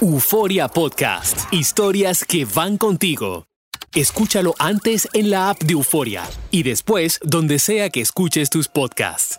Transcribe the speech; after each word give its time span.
Euforia 0.00 0.68
Podcast. 0.68 1.52
Historias 1.52 2.24
que 2.24 2.44
van 2.44 2.76
contigo. 2.78 3.46
Escúchalo 3.94 4.54
antes 4.58 5.08
en 5.14 5.30
la 5.30 5.50
app 5.50 5.62
de 5.62 5.72
Euforia 5.72 6.22
y 6.50 6.62
después 6.62 7.18
donde 7.22 7.58
sea 7.58 7.88
que 7.90 8.02
escuches 8.02 8.50
tus 8.50 8.68
podcasts. 8.68 9.38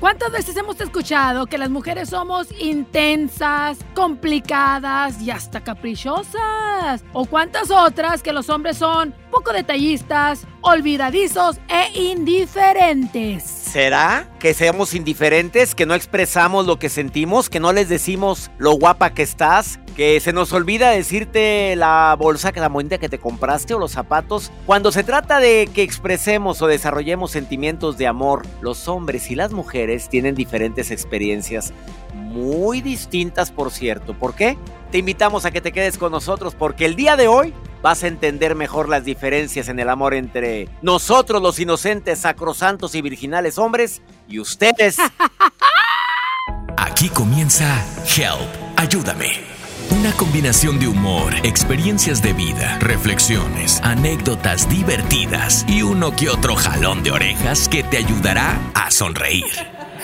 ¿Cuántas 0.00 0.30
veces 0.30 0.56
hemos 0.56 0.80
escuchado 0.80 1.46
que 1.46 1.58
las 1.58 1.70
mujeres 1.70 2.10
somos 2.10 2.46
intensas, 2.60 3.78
complicadas 3.94 5.20
y 5.20 5.32
hasta 5.32 5.64
caprichosas? 5.64 7.02
¿O 7.12 7.24
cuántas 7.24 7.72
otras 7.72 8.22
que 8.22 8.32
los 8.32 8.48
hombres 8.48 8.76
son 8.76 9.12
poco 9.32 9.52
detallistas, 9.52 10.46
olvidadizos 10.60 11.58
e 11.68 11.98
indiferentes? 11.98 13.57
¿Será 13.70 14.26
que 14.38 14.54
seamos 14.54 14.94
indiferentes, 14.94 15.74
que 15.74 15.84
no 15.84 15.94
expresamos 15.94 16.66
lo 16.66 16.78
que 16.78 16.88
sentimos, 16.88 17.50
que 17.50 17.60
no 17.60 17.74
les 17.74 17.90
decimos 17.90 18.50
lo 18.56 18.72
guapa 18.72 19.10
que 19.10 19.22
estás, 19.22 19.78
que 19.94 20.18
se 20.20 20.32
nos 20.32 20.54
olvida 20.54 20.88
decirte 20.88 21.76
la 21.76 22.16
bolsa, 22.18 22.50
que 22.50 22.60
la 22.60 22.70
moneda 22.70 22.96
que 22.96 23.10
te 23.10 23.18
compraste 23.18 23.74
o 23.74 23.78
los 23.78 23.92
zapatos? 23.92 24.50
Cuando 24.64 24.90
se 24.90 25.04
trata 25.04 25.38
de 25.38 25.68
que 25.74 25.82
expresemos 25.82 26.62
o 26.62 26.66
desarrollemos 26.66 27.30
sentimientos 27.30 27.98
de 27.98 28.06
amor, 28.06 28.46
los 28.62 28.88
hombres 28.88 29.30
y 29.30 29.34
las 29.34 29.52
mujeres 29.52 30.08
tienen 30.08 30.34
diferentes 30.34 30.90
experiencias 30.90 31.74
muy 32.14 32.80
distintas, 32.80 33.50
por 33.50 33.70
cierto. 33.70 34.14
¿Por 34.14 34.34
qué? 34.34 34.56
Te 34.90 34.96
invitamos 34.96 35.44
a 35.44 35.50
que 35.50 35.60
te 35.60 35.72
quedes 35.72 35.98
con 35.98 36.10
nosotros 36.10 36.54
porque 36.54 36.86
el 36.86 36.96
día 36.96 37.16
de 37.16 37.28
hoy 37.28 37.52
vas 37.82 38.02
a 38.02 38.08
entender 38.08 38.54
mejor 38.54 38.88
las 38.88 39.04
diferencias 39.04 39.68
en 39.68 39.78
el 39.78 39.88
amor 39.88 40.14
entre 40.14 40.68
nosotros 40.82 41.42
los 41.42 41.58
inocentes, 41.58 42.20
sacrosantos 42.20 42.94
y 42.94 43.02
virginales 43.02 43.58
hombres 43.58 44.02
y 44.28 44.38
ustedes. 44.38 44.98
Aquí 46.76 47.08
comienza 47.08 47.84
Help, 48.16 48.48
ayúdame. 48.76 49.58
Una 49.90 50.12
combinación 50.12 50.78
de 50.78 50.86
humor, 50.86 51.34
experiencias 51.44 52.22
de 52.22 52.32
vida, 52.32 52.78
reflexiones, 52.78 53.80
anécdotas 53.82 54.68
divertidas 54.68 55.64
y 55.66 55.82
uno 55.82 56.14
que 56.14 56.28
otro 56.28 56.56
jalón 56.56 57.02
de 57.02 57.10
orejas 57.10 57.68
que 57.68 57.82
te 57.82 57.96
ayudará 57.96 58.60
a 58.74 58.90
sonreír. 58.90 59.44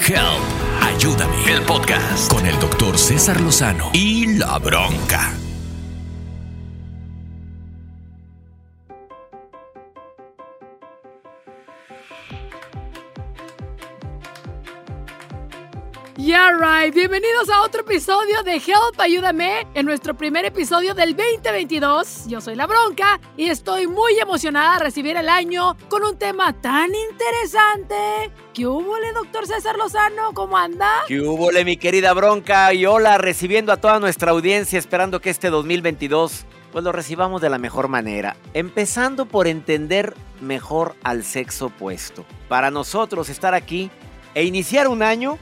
Help, 0.06 0.42
ayúdame. 0.83 1.52
El 1.52 1.62
podcast 1.62 2.33
con 2.33 2.47
el 2.47 2.58
doctor 2.58 2.98
César 2.98 3.41
Lozano 3.41 3.91
y 3.92 4.39
la 4.39 4.58
bronca. 4.58 5.33
Yeah, 16.17 16.53
right. 16.53 16.95
Bienvenidos 16.95 17.51
a 17.51 17.62
otro 17.62 17.81
episodio 17.81 18.45
de 18.45 18.55
Help, 18.55 19.01
ayúdame, 19.01 19.67
en 19.75 19.84
nuestro 19.84 20.15
primer 20.15 20.45
episodio 20.45 20.95
del 20.95 21.17
2022. 21.17 22.29
Yo 22.29 22.41
soy 22.41 22.55
La 22.55 22.69
Bronca 22.69 23.20
y 23.37 23.48
estoy 23.48 23.89
muy 23.89 24.17
emocionada 24.20 24.79
de 24.79 24.85
recibir 24.85 25.17
el 25.17 25.29
año 25.29 25.77
con 25.89 26.05
un 26.05 26.17
tema 26.17 26.53
tan 26.53 26.92
interesante. 26.95 28.30
¿Qué 28.53 28.64
hubo, 28.64 28.95
doctor 29.13 29.48
César 29.48 29.77
Lozano? 29.77 30.33
¿Cómo 30.35 30.57
anda? 30.57 30.89
¿Qué 31.08 31.20
hubo, 31.20 31.51
mi 31.64 31.77
querida 31.77 32.13
Bronca? 32.13 32.73
Y 32.73 32.86
hola, 32.86 33.19
recibiendo 33.19 33.73
a 33.73 33.79
toda 33.79 33.98
nuestra 33.98 34.30
audiencia, 34.30 34.79
esperando 34.79 35.20
que 35.20 35.30
este 35.30 35.51
2022 35.51 36.47
pues 36.70 36.85
lo 36.85 36.92
recibamos 36.92 37.41
de 37.41 37.51
la 37.51 37.58
mejor 37.58 37.89
manera, 37.89 38.36
empezando 38.53 39.27
por 39.27 39.48
entender 39.48 40.14
mejor 40.41 40.95
al 41.03 41.24
sexo 41.24 41.67
opuesto. 41.67 42.24
Para 42.48 42.70
nosotros 42.70 43.29
estar 43.29 43.53
aquí 43.55 43.91
e 44.35 44.45
iniciar 44.45 44.86
un 44.86 45.03
año 45.03 45.39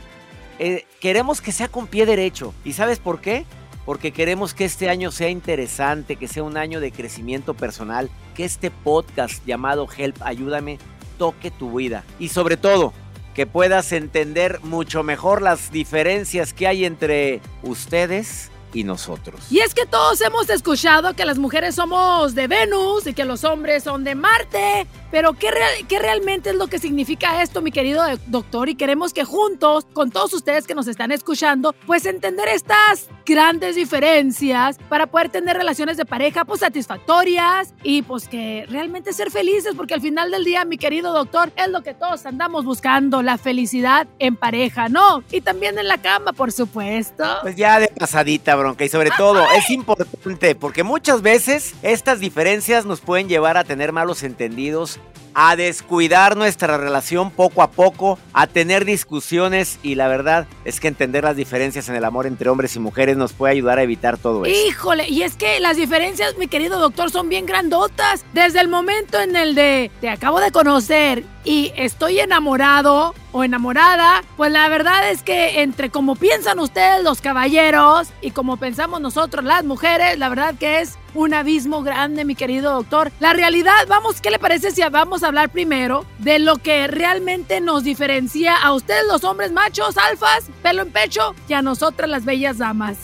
eh, 0.59 0.87
queremos 1.01 1.41
que 1.41 1.53
sea 1.53 1.69
con 1.69 1.87
pie 1.87 2.07
derecho. 2.07 2.55
¿Y 2.65 2.73
sabes 2.73 2.99
por 2.99 3.21
qué? 3.21 3.45
Porque 3.85 4.13
queremos 4.13 4.55
que 4.55 4.65
este 4.65 4.89
año 4.89 5.11
sea 5.11 5.29
interesante, 5.29 6.17
que 6.17 6.29
sea 6.29 6.43
un 6.43 6.57
año 6.57 6.81
de 6.81 6.93
crecimiento 6.93 7.55
personal, 7.55 8.11
que 8.35 8.45
este 8.45 8.71
podcast 8.71 9.45
llamado 9.45 9.89
Help 9.97 10.17
Ayúdame 10.23 10.79
toque 11.19 11.51
tu 11.51 11.79
vida. 11.79 12.05
Y 12.19 12.29
sobre 12.29 12.57
todo, 12.57 12.93
que 13.35 13.47
puedas 13.47 13.93
entender 13.93 14.61
mucho 14.63 15.03
mejor 15.03 15.43
las 15.43 15.73
diferencias 15.73 16.53
que 16.53 16.67
hay 16.67 16.85
entre 16.85 17.41
ustedes 17.63 18.51
y 18.75 18.85
nosotros. 18.85 19.47
Y 19.51 19.61
es 19.61 19.75
que 19.75 19.87
todos 19.87 20.21
hemos 20.21 20.49
escuchado 20.51 21.15
que 21.15 21.25
las 21.25 21.39
mujeres 21.39 21.75
somos 21.75 22.35
de 22.35 22.47
Venus 22.47 23.07
y 23.07 23.15
que 23.15 23.25
los 23.25 23.45
hombres 23.45 23.85
son 23.85 24.05
de 24.05 24.15
Marte. 24.15 24.87
Pero 25.13 25.35
¿qué, 25.35 25.51
¿qué, 25.89 25.99
realmente 25.99 26.51
es 26.51 26.57
lo 26.57 26.69
que 26.69 26.79
significa 26.79 27.43
esto, 27.43 27.61
mi 27.61 27.71
querido 27.71 28.03
doctor? 28.29 28.71
Y 28.71 28.75
queremos 28.75 29.13
que 29.13 29.25
juntos, 29.25 29.87
con 29.93 30.11
todos 30.11 30.33
ustedes 30.33 30.67
que 30.67 30.75
nos 30.75 30.89
están 30.89 31.13
escuchando, 31.13 31.75
pues 31.87 32.07
entender 32.07 32.49
estas 32.49 33.09
grandes 33.27 33.77
diferencias 33.77 34.79
para 34.89 35.07
poder 35.07 35.29
tener 35.29 35.57
relaciones 35.57 35.99
de 35.99 36.07
pareja 36.07 36.47
pues 36.47 36.61
satisfactorias 36.61 37.75
y 37.83 38.01
pues 38.03 38.27
que 38.27 38.67
realmente 38.71 39.13
ser 39.13 39.31
felices, 39.31 39.75
porque 39.77 39.93
al 39.93 40.01
final 40.01 40.31
del 40.31 40.45
día, 40.45 40.65
mi 40.65 40.79
querido 40.79 41.13
doctor, 41.13 41.53
es 41.57 41.69
lo 41.69 41.83
que 41.83 41.93
todos 41.93 42.25
andamos 42.25 42.65
buscando, 42.65 43.23
la 43.23 43.37
felicidad 43.37 44.07
en 44.19 44.37
pareja, 44.37 44.89
¿no? 44.89 45.23
Y 45.31 45.43
también 45.43 45.79
en 45.79 45.89
la 45.89 45.99
cama, 45.99 46.33
por 46.33 46.53
supuesto. 46.53 47.25
Pues 47.43 47.55
ya 47.57 47.81
de 47.81 47.89
pasadita, 47.89 48.57
bronca. 48.57 48.83
Y 48.85 48.89
sobre 48.89 49.11
todo, 49.11 49.45
es 49.53 49.69
importante 49.69 50.55
porque 50.55 50.83
muchas 50.83 51.21
veces 51.21 51.75
estas 51.83 52.19
diferencias 52.19 52.87
nos 52.87 53.03
pueden 53.03 53.29
llevar 53.29 53.59
a 53.59 53.65
tener 53.65 53.93
malos 53.93 54.23
entendidos 54.23 55.01
a 55.35 55.57
descuidar 55.57 56.37
nuestra 56.37 56.77
relación 56.77 57.31
poco 57.31 57.63
a 57.63 57.71
poco, 57.71 58.19
a 58.33 58.47
tener 58.47 58.85
discusiones 58.85 59.79
y 59.83 59.95
la 59.95 60.09
verdad 60.09 60.47
es 60.65 60.81
que 60.81 60.89
entender 60.89 61.25
las 61.25 61.37
diferencias 61.37 61.89
en 61.89 61.95
el 61.95 62.05
amor 62.05 62.27
entre 62.27 62.49
hombres 62.49 62.77
y 62.77 62.79
mujeres 62.79 63.17
nos 63.17 63.33
puede 63.33 63.53
ayudar 63.53 63.79
a 63.79 63.83
evitar 63.83 64.19
todo 64.19 64.45
eso. 64.45 64.69
Híjole, 64.69 65.09
y 65.09 65.23
es 65.23 65.37
que 65.37 65.61
las 65.61 65.77
diferencias, 65.77 66.37
mi 66.39 66.49
querido 66.49 66.79
doctor, 66.79 67.11
son 67.11 67.29
bien 67.29 67.47
grandotas. 67.47 68.25
Desde 68.33 68.61
el 68.61 68.69
momento 68.69 69.21
en 69.21 69.37
el 69.37 69.55
de 69.55 69.91
te 70.01 70.09
acabo 70.09 70.41
de 70.41 70.51
conocer 70.51 71.25
y 71.45 71.73
estoy 71.77 72.21
enamorado 72.21 73.15
o 73.33 73.45
enamorada, 73.45 74.23
pues 74.37 74.53
la 74.53 74.69
verdad 74.69 75.11
es 75.11 75.23
que 75.23 75.63
entre 75.63 75.91
como 75.91 76.15
piensan 76.17 76.59
ustedes 76.59 77.03
los 77.03 77.21
caballeros 77.21 78.09
y 78.21 78.31
como 78.31 78.57
pensamos 78.57 79.01
nosotros 79.01 79.45
las 79.45 79.65
mujeres, 79.65 80.19
la 80.19 80.29
verdad 80.29 80.55
que 80.59 80.81
es 80.81 80.99
un 81.15 81.35
abismo 81.35 81.83
grande, 81.83 82.25
mi 82.25 82.35
querido 82.35 82.73
doctor. 82.73 83.13
La 83.21 83.33
realidad, 83.33 83.87
vamos, 83.89 84.21
¿qué 84.21 84.31
le 84.31 84.39
parece 84.39 84.71
si 84.71 84.83
vamos 84.91 85.23
a 85.23 85.29
hablar 85.29 85.51
primero 85.51 86.05
de 86.19 86.39
lo 86.39 86.57
que 86.57 86.87
realmente 86.87 87.61
nos 87.61 87.85
diferencia 87.85 88.57
a 88.57 88.73
ustedes 88.73 89.05
los 89.07 89.25
hombres 89.25 89.53
machos, 89.53 89.97
alfas, 89.97 90.47
pelo 90.63 90.83
en 90.83 90.91
pecho 90.91 91.35
y 91.49 91.53
a 91.55 91.63
nosotras 91.63 92.09
las 92.09 92.25
bellas 92.25 92.59
damas? 92.59 92.97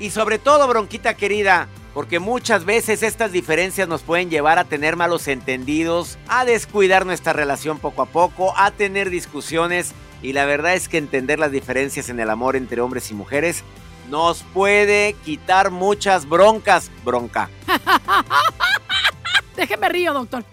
Y 0.00 0.10
sobre 0.10 0.38
todo, 0.38 0.66
bronquita 0.66 1.14
querida, 1.14 1.68
porque 1.92 2.18
muchas 2.18 2.64
veces 2.64 3.02
estas 3.02 3.30
diferencias 3.30 3.88
nos 3.88 4.02
pueden 4.02 4.28
llevar 4.28 4.58
a 4.58 4.64
tener 4.64 4.96
malos 4.96 5.28
entendidos, 5.28 6.18
a 6.28 6.44
descuidar 6.44 7.06
nuestra 7.06 7.32
relación 7.32 7.78
poco 7.78 8.02
a 8.02 8.06
poco, 8.06 8.52
a 8.56 8.72
tener 8.72 9.10
discusiones 9.10 9.92
y 10.20 10.32
la 10.32 10.46
verdad 10.46 10.74
es 10.74 10.88
que 10.88 10.98
entender 10.98 11.38
las 11.38 11.52
diferencias 11.52 12.08
en 12.08 12.18
el 12.18 12.30
amor 12.30 12.56
entre 12.56 12.80
hombres 12.80 13.10
y 13.10 13.14
mujeres 13.14 13.62
nos 14.10 14.42
puede 14.42 15.14
quitar 15.24 15.70
muchas 15.70 16.28
broncas, 16.28 16.90
bronca. 17.04 17.50
Déjeme 19.56 19.88
río, 19.88 20.12
doctor. 20.12 20.44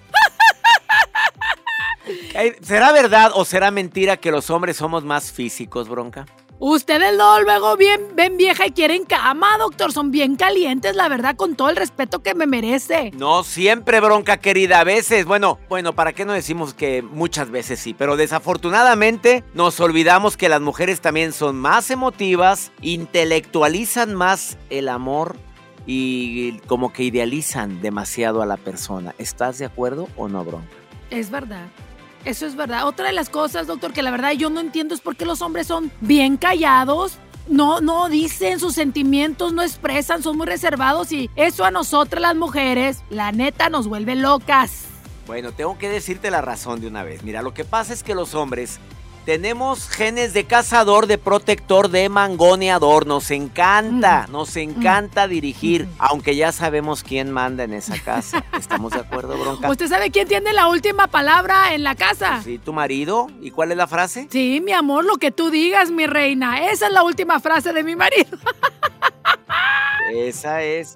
¿Será 2.61 2.91
verdad 2.91 3.31
o 3.33 3.45
será 3.45 3.71
mentira 3.71 4.17
que 4.17 4.31
los 4.31 4.49
hombres 4.49 4.77
somos 4.77 5.03
más 5.03 5.31
físicos, 5.31 5.87
bronca? 5.87 6.25
Ustedes 6.63 7.17
luego 7.17 7.75
bien, 7.75 7.99
ven 8.13 8.37
vieja 8.37 8.67
y 8.67 8.71
quieren 8.71 9.03
cama, 9.03 9.57
doctor. 9.57 9.91
Son 9.91 10.11
bien 10.11 10.35
calientes, 10.35 10.95
la 10.95 11.09
verdad, 11.09 11.35
con 11.35 11.55
todo 11.55 11.71
el 11.71 11.75
respeto 11.75 12.21
que 12.21 12.35
me 12.35 12.45
merece. 12.45 13.09
No 13.15 13.43
siempre, 13.43 13.99
bronca 13.99 14.37
querida. 14.37 14.79
A 14.79 14.83
veces, 14.83 15.25
bueno, 15.25 15.57
bueno, 15.69 15.93
¿para 15.93 16.13
qué 16.13 16.23
no 16.23 16.33
decimos 16.33 16.75
que 16.75 17.01
muchas 17.01 17.49
veces 17.49 17.79
sí? 17.79 17.95
Pero 17.95 18.15
desafortunadamente 18.15 19.43
nos 19.55 19.79
olvidamos 19.79 20.37
que 20.37 20.49
las 20.49 20.61
mujeres 20.61 21.01
también 21.01 21.33
son 21.33 21.55
más 21.55 21.89
emotivas, 21.89 22.71
intelectualizan 22.83 24.13
más 24.13 24.59
el 24.69 24.87
amor 24.87 25.37
y 25.87 26.59
como 26.67 26.93
que 26.93 27.01
idealizan 27.01 27.81
demasiado 27.81 28.43
a 28.43 28.45
la 28.45 28.57
persona. 28.57 29.15
¿Estás 29.17 29.57
de 29.57 29.65
acuerdo 29.65 30.09
o 30.15 30.27
no, 30.27 30.45
bronca? 30.45 30.67
Es 31.09 31.31
verdad. 31.31 31.65
Eso 32.25 32.45
es 32.45 32.55
verdad. 32.55 32.87
Otra 32.87 33.07
de 33.07 33.13
las 33.13 33.29
cosas, 33.29 33.67
doctor, 33.67 33.93
que 33.93 34.03
la 34.03 34.11
verdad 34.11 34.31
yo 34.31 34.49
no 34.49 34.59
entiendo 34.59 34.93
es 34.93 35.01
por 35.01 35.15
qué 35.15 35.25
los 35.25 35.41
hombres 35.41 35.67
son 35.67 35.91
bien 36.01 36.37
callados. 36.37 37.17
No, 37.47 37.81
no 37.81 38.07
dicen 38.07 38.59
sus 38.59 38.75
sentimientos, 38.75 39.51
no 39.51 39.63
expresan, 39.63 40.21
son 40.21 40.37
muy 40.37 40.45
reservados 40.45 41.11
y 41.11 41.29
eso 41.35 41.65
a 41.65 41.71
nosotras 41.71 42.21
las 42.21 42.35
mujeres, 42.35 43.03
la 43.09 43.31
neta, 43.31 43.69
nos 43.69 43.87
vuelve 43.87 44.15
locas. 44.15 44.85
Bueno, 45.25 45.51
tengo 45.51 45.77
que 45.77 45.89
decirte 45.89 46.29
la 46.29 46.41
razón 46.41 46.81
de 46.81 46.87
una 46.87 47.03
vez. 47.03 47.23
Mira, 47.23 47.41
lo 47.41 47.53
que 47.53 47.65
pasa 47.65 47.93
es 47.93 48.03
que 48.03 48.15
los 48.15 48.35
hombres 48.35 48.79
tenemos 49.25 49.87
genes 49.87 50.33
de 50.33 50.45
cazador, 50.45 51.07
de 51.07 51.17
protector, 51.17 51.89
de 51.89 52.09
mangoneador. 52.09 53.05
Nos 53.05 53.31
encanta, 53.31 54.25
Mm. 54.27 54.31
nos 54.31 54.55
encanta 54.55 55.27
dirigir, 55.27 55.87
aunque 55.99 56.35
ya 56.35 56.51
sabemos 56.51 57.03
quién 57.03 57.31
manda 57.31 57.63
en 57.63 57.73
esa 57.73 57.99
casa. 57.99 58.43
¿Estamos 58.57 58.93
de 58.93 58.99
acuerdo, 58.99 59.37
Bronca? 59.37 59.69
¿Usted 59.69 59.87
sabe 59.87 60.09
quién 60.11 60.27
tiene 60.27 60.53
la 60.53 60.67
última 60.67 61.07
palabra 61.07 61.73
en 61.73 61.83
la 61.83 61.95
casa? 61.95 62.41
Sí, 62.43 62.57
tu 62.57 62.73
marido. 62.73 63.27
¿Y 63.41 63.51
cuál 63.51 63.71
es 63.71 63.77
la 63.77 63.87
frase? 63.87 64.27
Sí, 64.31 64.61
mi 64.63 64.71
amor, 64.71 65.05
lo 65.05 65.17
que 65.17 65.31
tú 65.31 65.49
digas, 65.51 65.91
mi 65.91 66.07
reina. 66.07 66.69
Esa 66.71 66.87
es 66.87 66.93
la 66.93 67.03
última 67.03 67.39
frase 67.39 67.73
de 67.73 67.83
mi 67.83 67.95
marido. 67.95 68.37
Esa 70.13 70.61
es. 70.63 70.95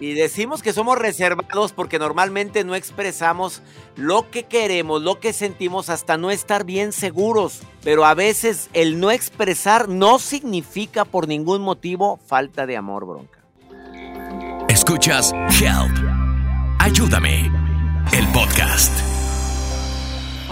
Y 0.00 0.14
decimos 0.14 0.62
que 0.62 0.72
somos 0.72 0.98
reservados 0.98 1.72
porque 1.72 1.98
normalmente 1.98 2.64
no 2.64 2.74
expresamos 2.74 3.62
lo 3.96 4.30
que 4.30 4.44
queremos, 4.44 5.02
lo 5.02 5.20
que 5.20 5.34
sentimos 5.34 5.90
hasta 5.90 6.16
no 6.16 6.30
estar 6.30 6.64
bien 6.64 6.92
seguros. 6.92 7.60
Pero 7.84 8.06
a 8.06 8.14
veces 8.14 8.70
el 8.72 8.98
no 8.98 9.10
expresar 9.10 9.88
no 9.88 10.18
significa 10.18 11.04
por 11.04 11.28
ningún 11.28 11.60
motivo 11.60 12.18
falta 12.26 12.66
de 12.66 12.78
amor, 12.78 13.06
bronca. 13.06 13.40
Escuchas 14.68 15.32
Help. 15.60 15.92
Ayúdame. 16.78 17.50
El 18.12 18.26
podcast. 18.28 19.09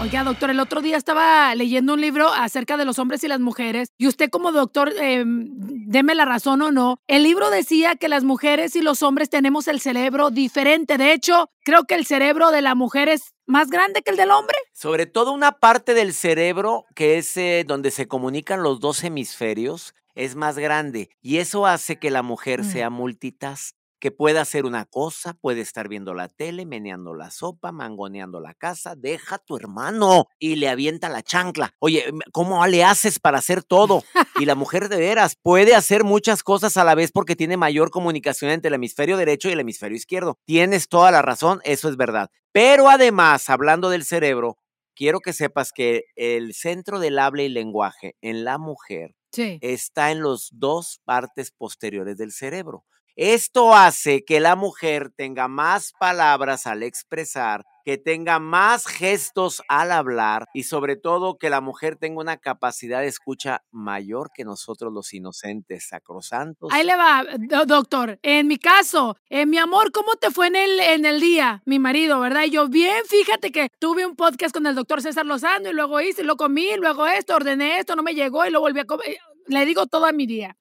Oiga, 0.01 0.23
doctor, 0.23 0.49
el 0.49 0.61
otro 0.61 0.81
día 0.81 0.95
estaba 0.95 1.53
leyendo 1.55 1.93
un 1.93 1.99
libro 1.99 2.29
acerca 2.33 2.77
de 2.77 2.85
los 2.85 2.99
hombres 2.99 3.21
y 3.25 3.27
las 3.27 3.41
mujeres 3.41 3.89
y 3.97 4.07
usted 4.07 4.29
como 4.29 4.53
doctor, 4.53 4.93
eh, 4.97 5.23
deme 5.25 6.15
la 6.15 6.23
razón 6.23 6.61
o 6.61 6.71
no, 6.71 7.01
el 7.07 7.23
libro 7.23 7.49
decía 7.49 7.95
que 7.97 8.07
las 8.07 8.23
mujeres 8.23 8.77
y 8.77 8.81
los 8.81 9.03
hombres 9.03 9.29
tenemos 9.29 9.67
el 9.67 9.81
cerebro 9.81 10.29
diferente. 10.31 10.97
De 10.97 11.11
hecho, 11.11 11.49
creo 11.65 11.83
que 11.83 11.95
el 11.95 12.05
cerebro 12.05 12.51
de 12.51 12.61
la 12.61 12.75
mujer 12.75 13.09
es 13.09 13.33
más 13.45 13.69
grande 13.69 14.01
que 14.01 14.11
el 14.11 14.17
del 14.17 14.31
hombre. 14.31 14.55
Sobre 14.73 15.05
todo 15.05 15.33
una 15.33 15.51
parte 15.59 15.93
del 15.93 16.13
cerebro 16.13 16.85
que 16.95 17.17
es 17.17 17.35
eh, 17.35 17.65
donde 17.67 17.91
se 17.91 18.07
comunican 18.07 18.63
los 18.63 18.79
dos 18.79 19.03
hemisferios 19.03 19.93
es 20.15 20.35
más 20.35 20.57
grande 20.57 21.09
y 21.21 21.37
eso 21.37 21.65
hace 21.67 21.99
que 21.99 22.09
la 22.09 22.21
mujer 22.23 22.61
Mm. 22.61 22.71
sea 22.71 22.89
multitask. 22.89 23.75
Que 23.99 24.11
pueda 24.11 24.41
hacer 24.41 24.65
una 24.65 24.85
cosa, 24.85 25.33
puede 25.33 25.59
estar 25.61 25.89
viendo 25.89 26.13
la 26.13 26.29
tele, 26.29 26.65
meneando 26.65 27.13
la 27.13 27.31
sopa, 27.31 27.71
mangoneando 27.73 28.39
la 28.39 28.53
casa, 28.53 28.95
deja 28.95 29.35
a 29.35 29.39
tu 29.39 29.57
hermano 29.57 30.27
y 30.39 30.55
le 30.55 30.69
avienta 30.69 31.09
la 31.09 31.21
chancla. 31.21 31.73
Oye, 31.79 32.05
m- 32.07 32.21
¿cómo 32.31 32.65
le 32.65 32.83
haces 32.85 33.19
para 33.19 33.39
hacer 33.39 33.61
todo? 33.63 34.03
Y 34.39 34.45
la 34.45 34.55
mujer 34.55 34.87
de 34.87 34.97
veras 34.97 35.35
puede 35.41 35.75
hacer 35.75 36.05
muchas 36.05 36.43
cosas 36.43 36.77
a 36.77 36.85
la 36.85 36.95
vez 36.95 37.11
porque 37.11 37.35
tiene 37.35 37.57
mayor 37.57 37.91
comunicación 37.91 38.51
entre 38.51 38.69
el 38.69 38.75
hemisferio 38.75 39.17
derecho 39.17 39.49
y 39.49 39.51
el 39.51 39.59
hemisferio 39.59 39.97
izquierdo. 39.97 40.37
Tienes 40.45 40.87
toda 40.87 41.11
la 41.11 41.21
razón, 41.21 41.59
eso 41.65 41.89
es 41.89 41.97
verdad. 41.97 42.29
Pero 42.53 42.89
además, 42.89 43.49
hablando 43.49 43.89
del 43.89 44.05
cerebro, 44.05 44.57
quiero 44.95 45.19
que 45.19 45.33
sepas 45.33 45.73
que 45.73 46.05
el 46.15 46.53
centro 46.53 46.99
del 46.99 47.19
habla 47.19 47.43
y 47.43 47.49
lenguaje 47.49 48.15
en 48.21 48.45
la 48.45 48.57
mujer 48.57 49.13
Sí. 49.33 49.59
está 49.61 50.09
en 50.11 50.23
las 50.23 50.49
dos 50.53 51.01
partes 51.05 51.51
posteriores 51.51 52.17
del 52.17 52.31
cerebro. 52.31 52.85
Esto 53.21 53.75
hace 53.75 54.23
que 54.23 54.39
la 54.39 54.55
mujer 54.55 55.11
tenga 55.13 55.49
más 55.49 55.91
palabras 55.99 56.65
al 56.65 56.83
expresar, 56.83 57.65
que 57.83 57.97
tenga 57.97 58.39
más 58.39 58.87
gestos 58.87 59.61
al 59.67 59.91
hablar 59.91 60.45
y 60.53 60.63
sobre 60.63 60.95
todo 60.95 61.37
que 61.37 61.49
la 61.49 61.59
mujer 61.59 61.97
tenga 61.97 62.21
una 62.21 62.37
capacidad 62.37 63.01
de 63.01 63.07
escucha 63.07 63.61
mayor 63.71 64.29
que 64.33 64.45
nosotros 64.45 64.93
los 64.93 65.13
inocentes, 65.13 65.89
sacrosantos. 65.89 66.71
Ahí 66.71 66.85
le 66.85 66.95
va, 66.95 67.25
do- 67.37 67.65
doctor. 67.65 68.17
En 68.21 68.47
mi 68.47 68.57
caso, 68.57 69.17
en 69.29 69.49
mi 69.49 69.57
amor, 69.57 69.91
¿cómo 69.91 70.13
te 70.15 70.31
fue 70.31 70.47
en 70.47 70.55
el, 70.55 70.79
en 70.79 71.03
el 71.05 71.19
día? 71.19 71.61
Mi 71.65 71.77
marido, 71.77 72.21
¿verdad? 72.21 72.43
Y 72.45 72.51
yo, 72.51 72.69
bien, 72.69 73.03
fíjate 73.05 73.51
que 73.51 73.67
tuve 73.79 74.05
un 74.05 74.15
podcast 74.15 74.53
con 74.53 74.65
el 74.65 74.75
doctor 74.75 75.01
César 75.01 75.25
Lozano 75.25 75.69
y 75.69 75.73
luego 75.73 75.99
hice, 75.99 76.23
lo 76.23 76.37
comí, 76.37 76.77
luego 76.77 77.05
esto, 77.05 77.35
ordené 77.35 77.79
esto, 77.79 77.97
no 77.97 78.01
me 78.03 78.15
llegó 78.15 78.45
y 78.45 78.49
lo 78.49 78.61
volví 78.61 78.79
a 78.79 78.85
comer. 78.85 79.17
Le 79.47 79.65
digo 79.65 79.87
todo 79.87 80.05
a 80.05 80.13
mi 80.13 80.25
día. 80.25 80.55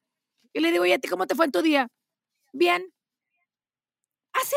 Y 0.53 0.59
le 0.59 0.73
digo, 0.73 0.85
¿y 0.87 0.93
a 0.93 0.99
ti 0.99 1.07
cómo 1.07 1.29
te 1.29 1.37
fue 1.37 1.45
en 1.45 1.53
tu 1.53 1.63
día? 1.63 1.87
Bien. 2.59 2.83
Así. 4.33 4.57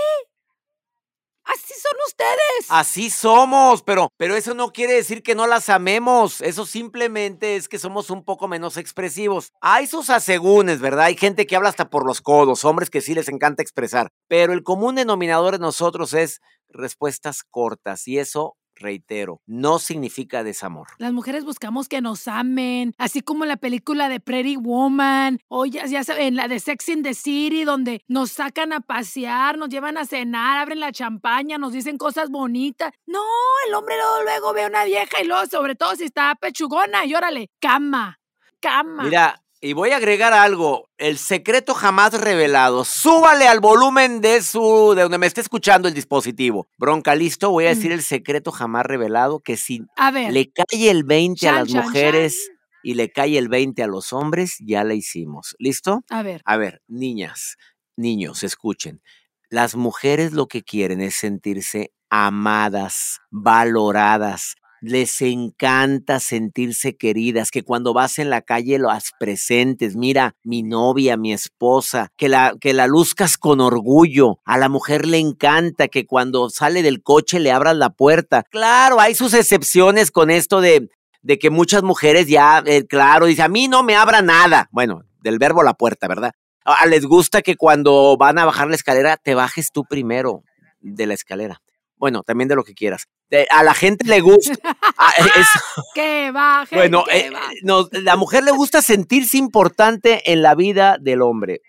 Así 1.44 1.74
son 1.74 1.98
ustedes. 2.08 2.66
Así 2.70 3.10
somos, 3.10 3.82
pero, 3.82 4.10
pero 4.18 4.36
eso 4.36 4.54
no 4.54 4.72
quiere 4.72 4.94
decir 4.94 5.22
que 5.24 5.36
no 5.36 5.48
las 5.48 5.70
amemos. 5.70 6.40
Eso 6.42 6.66
simplemente 6.66 7.56
es 7.56 7.68
que 7.68 7.80
somos 7.80 8.10
un 8.10 8.24
poco 8.24 8.48
menos 8.48 8.78
expresivos. 8.78 9.52
Hay 9.60 9.88
sus 9.88 10.10
asegúnes, 10.10 10.80
¿verdad? 10.80 11.06
Hay 11.06 11.18
gente 11.18 11.48
que 11.48 11.56
habla 11.56 11.70
hasta 11.70 11.90
por 11.90 12.06
los 12.06 12.22
codos, 12.22 12.64
hombres 12.64 12.90
que 12.90 13.02
sí 13.02 13.14
les 13.16 13.28
encanta 13.28 13.64
expresar. 13.64 14.10
Pero 14.28 14.54
el 14.54 14.64
común 14.64 14.96
denominador 14.96 15.54
de 15.54 15.60
nosotros 15.60 16.14
es 16.14 16.40
respuestas 16.70 17.44
cortas 17.44 18.08
y 18.08 18.20
eso, 18.20 18.56
reitero, 18.82 19.42
no 19.46 19.80
significa 19.80 20.44
desamor. 20.44 20.88
Las 20.98 21.14
mujeres 21.14 21.46
buscamos 21.46 21.88
que 21.88 22.02
nos 22.02 22.28
amen, 22.28 22.94
así 22.98 23.22
como 23.22 23.44
en 23.44 23.50
la 23.50 23.58
película 23.58 24.10
de 24.10 24.20
Pretty 24.20 24.58
Woman, 24.58 25.40
o 25.48 25.66
ya, 25.66 25.86
ya 25.86 26.04
saben, 26.04 26.36
la 26.36 26.48
de 26.48 26.60
Sex 26.60 26.90
in 26.90 27.04
the 27.04 27.14
City, 27.14 27.64
donde 27.64 28.04
nos 28.08 28.32
sacan 28.32 28.74
a 28.74 28.82
pasear, 28.82 29.58
nos 29.58 29.70
llevan 29.70 29.98
a 29.98 30.06
cenar, 30.06 30.58
abren 30.58 30.80
la 30.80 30.92
champaña, 30.92 31.58
nos 31.58 31.74
dicen 31.74 31.98
cosas 31.98 32.30
bonitas. 32.30 32.92
No, 33.06 33.24
el 33.68 33.74
hombre 33.74 33.96
luego, 33.96 34.24
luego 34.24 34.54
ve 34.54 34.64
a 34.64 34.68
una 34.68 34.84
vieja 34.84 35.22
y 35.22 35.28
luego, 35.28 35.46
sobre 35.46 35.76
todo 35.76 35.96
si 35.96 36.04
está 36.06 36.36
pechugona, 36.36 37.06
y 37.06 37.16
órale, 37.16 37.50
cama, 37.60 38.20
cama. 38.60 39.04
Mira, 39.04 39.42
y 39.62 39.74
voy 39.74 39.92
a 39.92 39.98
agregar 39.98 40.34
algo, 40.34 40.90
el 40.98 41.20
secreto 41.20 41.76
jamás 41.76 42.20
revelado. 42.20 42.84
Súbale 42.84 43.48
al 43.48 43.60
volumen 43.60 44.20
de 44.20 44.42
su 44.42 44.94
de 44.96 45.04
donde 45.04 45.20
me 45.20 45.28
esté 45.28 45.42
escuchando 45.42 45.88
el 45.88 45.94
dispositivo. 45.94 46.68
Bronca, 46.78 47.14
listo, 47.14 47.52
voy 47.52 47.66
a 47.66 47.70
decir 47.70 47.92
el 47.92 48.02
secreto 48.02 48.52
jamás 48.52 48.86
revelado 48.88 49.40
que 49.40 49.58
si 49.58 49.84
a 49.96 50.10
ver, 50.10 50.34
le 50.34 50.52
cae 50.52 50.90
el 50.90 51.04
20 51.04 51.48
a 51.48 51.52
las 51.52 51.70
chan, 51.70 51.86
mujeres 51.86 52.52
y 52.84 52.96
le 52.96 53.12
cae 53.12 53.38
el 53.38 53.50
20 53.50 53.84
a 53.84 53.88
los 53.88 54.14
hombres, 54.14 54.58
ya 54.60 54.84
la 54.84 54.96
hicimos. 54.96 55.56
¿Listo? 55.60 56.04
a 56.10 56.24
ver. 56.24 56.42
A 56.46 56.58
ver, 56.58 56.82
niñas, 56.88 57.58
niños, 57.96 58.44
escuchen. 58.44 59.04
Las 59.50 59.76
mujeres 59.76 60.34
lo 60.34 60.48
que 60.48 60.64
quieren 60.64 61.02
es 61.02 61.16
sentirse 61.16 61.94
amadas, 62.10 63.20
valoradas. 63.30 64.56
Les 64.82 65.22
encanta 65.22 66.20
sentirse 66.20 66.98
queridas, 66.98 67.52
que 67.52 67.64
cuando 67.64 67.94
vas 67.94 68.20
en 68.20 68.30
la 68.30 68.42
calle 68.42 68.80
las 68.80 69.12
presentes. 69.20 69.96
Mira, 69.96 70.36
mi 70.44 70.64
novia, 70.64 71.18
mi 71.18 71.32
esposa, 71.34 72.10
que 72.18 72.28
la, 72.28 72.56
que 72.60 72.74
la 72.74 72.88
luzcas 72.88 73.38
con 73.38 73.62
orgullo. 73.62 74.40
A 74.44 74.58
la 74.58 74.70
mujer 74.70 75.06
le 75.06 75.20
encanta 75.20 75.88
que 75.88 76.06
cuando 76.06 76.50
sale 76.50 76.82
del 76.82 77.04
coche 77.04 77.40
le 77.40 77.52
abras 77.52 77.76
la 77.76 77.92
puerta. 77.92 78.44
Claro, 78.50 79.00
hay 79.00 79.16
sus 79.16 79.34
excepciones 79.34 80.12
con 80.12 80.32
esto 80.32 80.62
de, 80.62 80.90
de 81.22 81.40
que 81.40 81.50
muchas 81.50 81.84
mujeres 81.84 82.28
ya, 82.28 82.64
eh, 82.66 82.86
claro, 82.88 83.28
dice, 83.28 83.44
a 83.44 83.48
mí 83.48 83.68
no 83.68 83.84
me 83.84 83.96
abra 83.96 84.22
nada. 84.22 84.68
Bueno, 84.72 85.04
del 85.22 85.38
verbo 85.38 85.64
la 85.64 85.76
puerta, 85.76 86.08
¿verdad? 86.08 86.34
A, 86.66 86.86
les 86.86 87.06
gusta 87.06 87.42
que 87.42 87.56
cuando 87.56 88.18
van 88.18 88.38
a 88.38 88.46
bajar 88.46 88.68
la 88.68 88.76
escalera 88.76 89.18
te 89.18 89.36
bajes 89.36 89.72
tú 89.72 89.84
primero 89.84 90.44
de 90.80 91.08
la 91.08 91.14
escalera. 91.14 91.62
Bueno, 91.98 92.24
también 92.24 92.48
de 92.48 92.56
lo 92.56 92.64
que 92.64 92.74
quieras. 92.74 93.08
A 93.50 93.64
la 93.64 93.74
gente 93.74 94.06
le 94.08 94.20
gusta. 94.22 94.54
Ah, 94.98 95.12
es- 95.38 95.48
Que 95.94 96.32
baje. 96.32 96.76
bueno, 96.76 97.04
que 97.10 97.18
eh, 97.20 97.30
baje. 97.32 98.02
la 98.02 98.16
mujer 98.18 98.44
le 98.44 98.52
gusta 98.52 98.82
sentirse 98.82 99.38
importante 99.38 100.32
en 100.32 100.42
la 100.42 100.56
vida 100.56 100.98
del 101.00 101.22
hombre. 101.22 101.62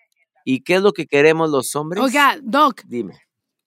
¿Y 0.44 0.62
qué 0.64 0.74
es 0.76 0.82
lo 0.82 0.92
que 0.92 1.06
queremos 1.06 1.50
los 1.50 1.74
hombres? 1.76 2.02
Oiga, 2.02 2.36
Doc, 2.42 2.82
Dime. 2.86 3.14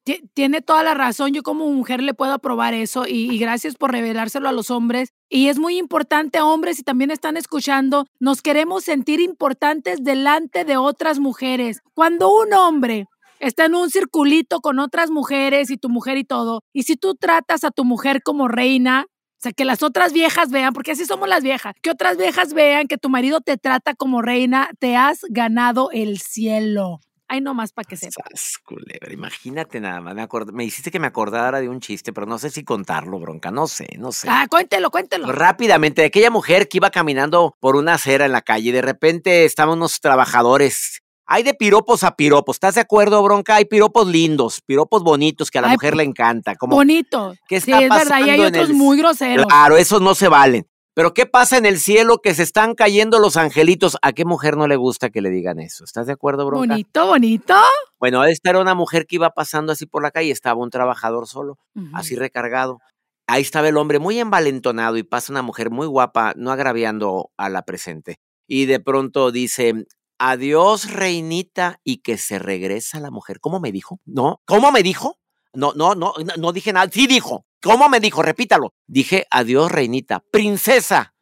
Ti- 0.03 0.21
Tiene 0.35 0.61
toda 0.61 0.83
la 0.83 0.93
razón, 0.93 1.33
yo 1.33 1.41
como 1.41 1.67
mujer 1.71 2.03
le 2.03 2.13
puedo 2.13 2.33
aprobar 2.33 2.73
eso 2.75 3.07
y, 3.07 3.31
y 3.33 3.39
gracias 3.39 3.75
por 3.75 3.91
revelárselo 3.91 4.47
a 4.47 4.51
los 4.51 4.69
hombres. 4.69 5.09
Y 5.29 5.47
es 5.47 5.57
muy 5.57 5.77
importante, 5.79 6.41
hombres, 6.41 6.77
si 6.77 6.83
también 6.83 7.09
están 7.11 7.37
escuchando, 7.37 8.05
nos 8.19 8.41
queremos 8.43 8.83
sentir 8.83 9.19
importantes 9.19 10.03
delante 10.03 10.63
de 10.65 10.77
otras 10.77 11.17
mujeres. 11.19 11.79
Cuando 11.95 12.29
un 12.31 12.53
hombre 12.53 13.05
está 13.47 13.65
en 13.65 13.75
un 13.75 13.89
circulito 13.89 14.59
con 14.61 14.79
otras 14.79 15.09
mujeres 15.11 15.69
y 15.69 15.77
tu 15.77 15.89
mujer 15.89 16.17
y 16.17 16.23
todo, 16.23 16.61
y 16.73 16.83
si 16.83 16.95
tú 16.95 17.15
tratas 17.15 17.63
a 17.63 17.71
tu 17.71 17.85
mujer 17.85 18.21
como 18.23 18.47
reina, 18.47 19.05
o 19.09 19.41
sea, 19.41 19.51
que 19.51 19.65
las 19.65 19.83
otras 19.83 20.13
viejas 20.13 20.49
vean, 20.49 20.73
porque 20.73 20.91
así 20.91 21.05
somos 21.05 21.27
las 21.29 21.43
viejas, 21.43 21.75
que 21.81 21.91
otras 21.91 22.17
viejas 22.17 22.53
vean 22.53 22.87
que 22.87 22.97
tu 22.97 23.09
marido 23.09 23.41
te 23.41 23.57
trata 23.57 23.93
como 23.93 24.21
reina, 24.21 24.69
te 24.79 24.95
has 24.95 25.21
ganado 25.29 25.89
el 25.91 26.19
cielo. 26.19 26.99
Ay, 27.27 27.41
no 27.41 27.55
más 27.55 27.73
para 27.73 27.87
que 27.87 27.97
sepa. 27.97 28.23
Culebra, 28.63 29.11
imagínate 29.11 29.79
nada 29.79 29.99
más. 29.99 30.13
Me, 30.13 30.21
acord- 30.21 30.51
me 30.51 30.63
hiciste 30.63 30.91
que 30.91 30.99
me 30.99 31.07
acordara 31.07 31.59
de 31.59 31.67
un 31.67 31.79
chiste, 31.79 32.13
pero 32.13 32.27
no 32.27 32.37
sé 32.37 32.51
si 32.51 32.63
contarlo, 32.63 33.19
bronca. 33.19 33.49
No 33.49 33.65
sé, 33.67 33.87
no 33.97 34.11
sé. 34.11 34.27
Ah, 34.29 34.45
cuéntelo, 34.47 34.91
cuéntelo. 34.91 35.31
Rápidamente, 35.31 36.01
de 36.03 36.07
aquella 36.07 36.29
mujer 36.29 36.69
que 36.69 36.77
iba 36.77 36.91
caminando 36.91 37.55
por 37.59 37.77
una 37.77 37.95
acera 37.95 38.25
en 38.27 38.31
la 38.31 38.41
calle 38.43 38.69
y 38.69 38.73
de 38.73 38.83
repente 38.83 39.43
estaban 39.45 39.77
unos 39.79 39.99
trabajadores 40.01 41.01
Hay 41.27 41.43
de 41.43 41.53
piropos 41.53 42.03
a 42.03 42.15
piropos, 42.15 42.57
¿estás 42.57 42.75
de 42.75 42.81
acuerdo, 42.81 43.21
Bronca? 43.23 43.55
Hay 43.55 43.65
piropos 43.65 44.07
lindos, 44.07 44.61
piropos 44.61 45.03
bonitos 45.03 45.49
que 45.49 45.57
a 45.57 45.61
la 45.61 45.69
Ay, 45.69 45.73
mujer 45.73 45.95
le 45.95 46.03
encanta. 46.03 46.55
Como, 46.55 46.75
Bonito. 46.75 47.33
¿Qué 47.47 47.59
sí, 47.61 47.71
está 47.71 47.83
es 47.83 47.89
verdad. 47.89 48.19
Y 48.19 48.29
hay 48.29 48.37
pasando 48.37 48.47
otros 48.59 48.69
el- 48.69 48.75
muy 48.75 48.97
groseros. 48.97 49.45
Claro, 49.47 49.77
esos 49.77 50.01
no 50.01 50.13
se 50.13 50.27
valen. 50.27 50.67
Pero 50.93 51.13
¿qué 51.13 51.25
pasa 51.25 51.57
en 51.57 51.65
el 51.65 51.77
cielo 51.79 52.19
que 52.19 52.33
se 52.33 52.43
están 52.43 52.73
cayendo 52.73 53.19
los 53.19 53.35
angelitos? 53.35 53.97
¿A 54.01 54.13
qué 54.13 54.23
mujer 54.23 54.55
no 54.55 54.65
le 54.67 54.77
gusta 54.77 55.09
que 55.09 55.19
le 55.21 55.29
digan 55.29 55.59
eso? 55.59 55.83
¿Estás 55.83 56.07
de 56.07 56.13
acuerdo, 56.13 56.45
Bronca? 56.45 56.67
Bonito, 56.75 57.07
bonito. 57.07 57.55
Bueno, 57.99 58.23
esta 58.23 58.51
era 58.51 58.61
una 58.61 58.75
mujer 58.75 59.05
que 59.05 59.15
iba 59.17 59.29
pasando 59.31 59.73
así 59.73 59.85
por 59.87 60.03
la 60.03 60.11
calle, 60.11 60.31
estaba 60.31 60.61
un 60.61 60.69
trabajador 60.69 61.27
solo, 61.27 61.57
así 61.93 62.15
recargado. 62.15 62.79
Ahí 63.27 63.41
estaba 63.41 63.67
el 63.67 63.75
hombre 63.77 63.99
muy 63.99 64.19
envalentonado 64.19 64.95
y 64.95 65.03
pasa 65.03 65.33
una 65.33 65.41
mujer 65.41 65.69
muy 65.69 65.87
guapa, 65.87 66.33
no 66.37 66.51
agraviando 66.51 67.29
a 67.35 67.49
la 67.49 67.63
presente. 67.63 68.17
Y 68.47 68.65
de 68.65 68.79
pronto 68.79 69.31
dice, 69.31 69.85
adiós 70.17 70.91
reinita 70.91 71.79
y 71.83 71.97
que 71.97 72.17
se 72.17 72.39
regresa 72.39 72.99
la 72.99 73.11
mujer. 73.11 73.39
¿Cómo 73.39 73.59
me 73.59 73.71
dijo? 73.71 73.99
¿No? 74.05 74.41
¿Cómo 74.45 74.71
me 74.71 74.83
dijo? 74.83 75.19
No, 75.53 75.73
no, 75.75 75.95
no, 75.95 76.13
no, 76.37 76.51
dije 76.51 76.73
nada. 76.73 76.89
Sí 76.91 77.07
dijo. 77.07 77.45
¿Cómo 77.61 77.87
me 77.89 77.99
dijo? 77.99 78.21
Repítalo. 78.21 78.73
Dije, 78.87 79.25
adiós 79.31 79.71
reinita, 79.71 80.21
princesa, 80.31 81.13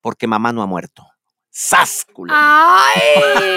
porque 0.00 0.26
mamá 0.26 0.52
no 0.52 0.62
ha 0.62 0.66
muerto. 0.66 1.06
¡Sas! 1.50 2.04
culebra! 2.12 2.38
¡Ay! 2.40 3.00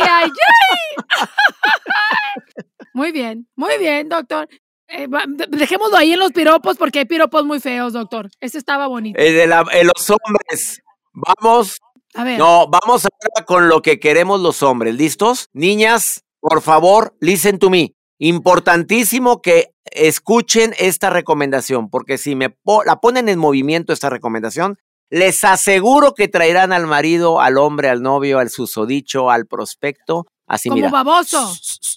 ¡Ay! 0.01 0.31
ay! 1.19 2.43
muy 2.93 3.11
bien, 3.11 3.47
muy 3.55 3.77
bien, 3.77 4.09
doctor. 4.09 4.47
Eh, 4.87 5.07
dejémoslo 5.49 5.97
ahí 5.97 6.13
en 6.13 6.19
los 6.19 6.31
piropos 6.31 6.77
porque 6.77 6.99
hay 6.99 7.05
piropos 7.05 7.45
muy 7.45 7.59
feos, 7.59 7.93
doctor. 7.93 8.29
Ese 8.39 8.57
estaba 8.57 8.87
bonito. 8.87 9.19
Eh, 9.19 9.31
de 9.31 9.47
la- 9.47 9.65
eh, 9.71 9.83
los 9.85 10.09
hombres. 10.09 10.81
Vamos 11.13 11.79
A 12.13 12.23
ver. 12.23 12.37
No, 12.37 12.67
vamos 12.67 13.05
ahora 13.05 13.45
con 13.45 13.67
lo 13.69 13.81
que 13.81 13.99
queremos 13.99 14.39
los 14.41 14.63
hombres. 14.63 14.95
¿Listos? 14.95 15.47
Niñas, 15.53 16.23
por 16.39 16.61
favor, 16.61 17.15
listen 17.19 17.57
to 17.59 17.69
me. 17.69 17.93
Importantísimo 18.19 19.41
que 19.41 19.71
escuchen 19.85 20.73
esta 20.77 21.09
recomendación, 21.09 21.89
porque 21.89 22.17
si 22.17 22.35
me 22.35 22.49
po- 22.49 22.83
la 22.83 22.97
ponen 22.97 23.29
en 23.29 23.39
movimiento 23.39 23.93
esta 23.93 24.09
recomendación, 24.09 24.77
les 25.09 25.43
aseguro 25.43 26.13
que 26.13 26.27
traerán 26.27 26.73
al 26.73 26.85
marido, 26.87 27.39
al 27.41 27.57
hombre, 27.57 27.89
al 27.89 28.01
novio, 28.01 28.39
al 28.39 28.49
susodicho, 28.49 29.29
al 29.29 29.45
prospecto. 29.47 30.25
Así 30.47 30.69
como 30.69 30.77
mira. 30.81 30.89
baboso, 30.91 31.53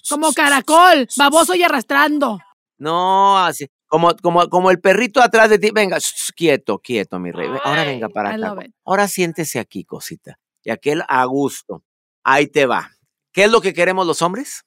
como 0.09 0.31
caracol, 0.33 1.07
baboso 1.17 1.55
y 1.55 1.63
arrastrando. 1.63 2.39
No, 2.77 3.37
así. 3.37 3.67
Como, 3.95 4.13
como, 4.17 4.49
como 4.49 4.71
el 4.71 4.79
perrito 4.81 5.21
atrás 5.21 5.49
de 5.49 5.57
ti. 5.57 5.69
Venga, 5.73 5.97
shh, 5.99 6.31
quieto, 6.35 6.79
quieto, 6.79 7.17
mi 7.17 7.31
rey. 7.31 7.47
Ahora 7.63 7.83
venga 7.85 8.09
para 8.09 8.29
acá. 8.29 8.55
Ahora 8.83 9.07
siéntese 9.07 9.57
aquí, 9.59 9.85
cosita. 9.85 10.37
Y 10.63 10.69
aquel 10.71 11.01
a 11.07 11.23
gusto. 11.25 11.81
Ahí 12.23 12.47
te 12.47 12.65
va. 12.65 12.91
¿Qué 13.31 13.45
es 13.45 13.51
lo 13.51 13.61
que 13.61 13.73
queremos 13.73 14.05
los 14.05 14.21
hombres? 14.21 14.63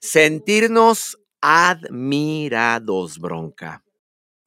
Sentirnos 0.00 1.18
admirados, 1.40 3.18
bronca. 3.18 3.82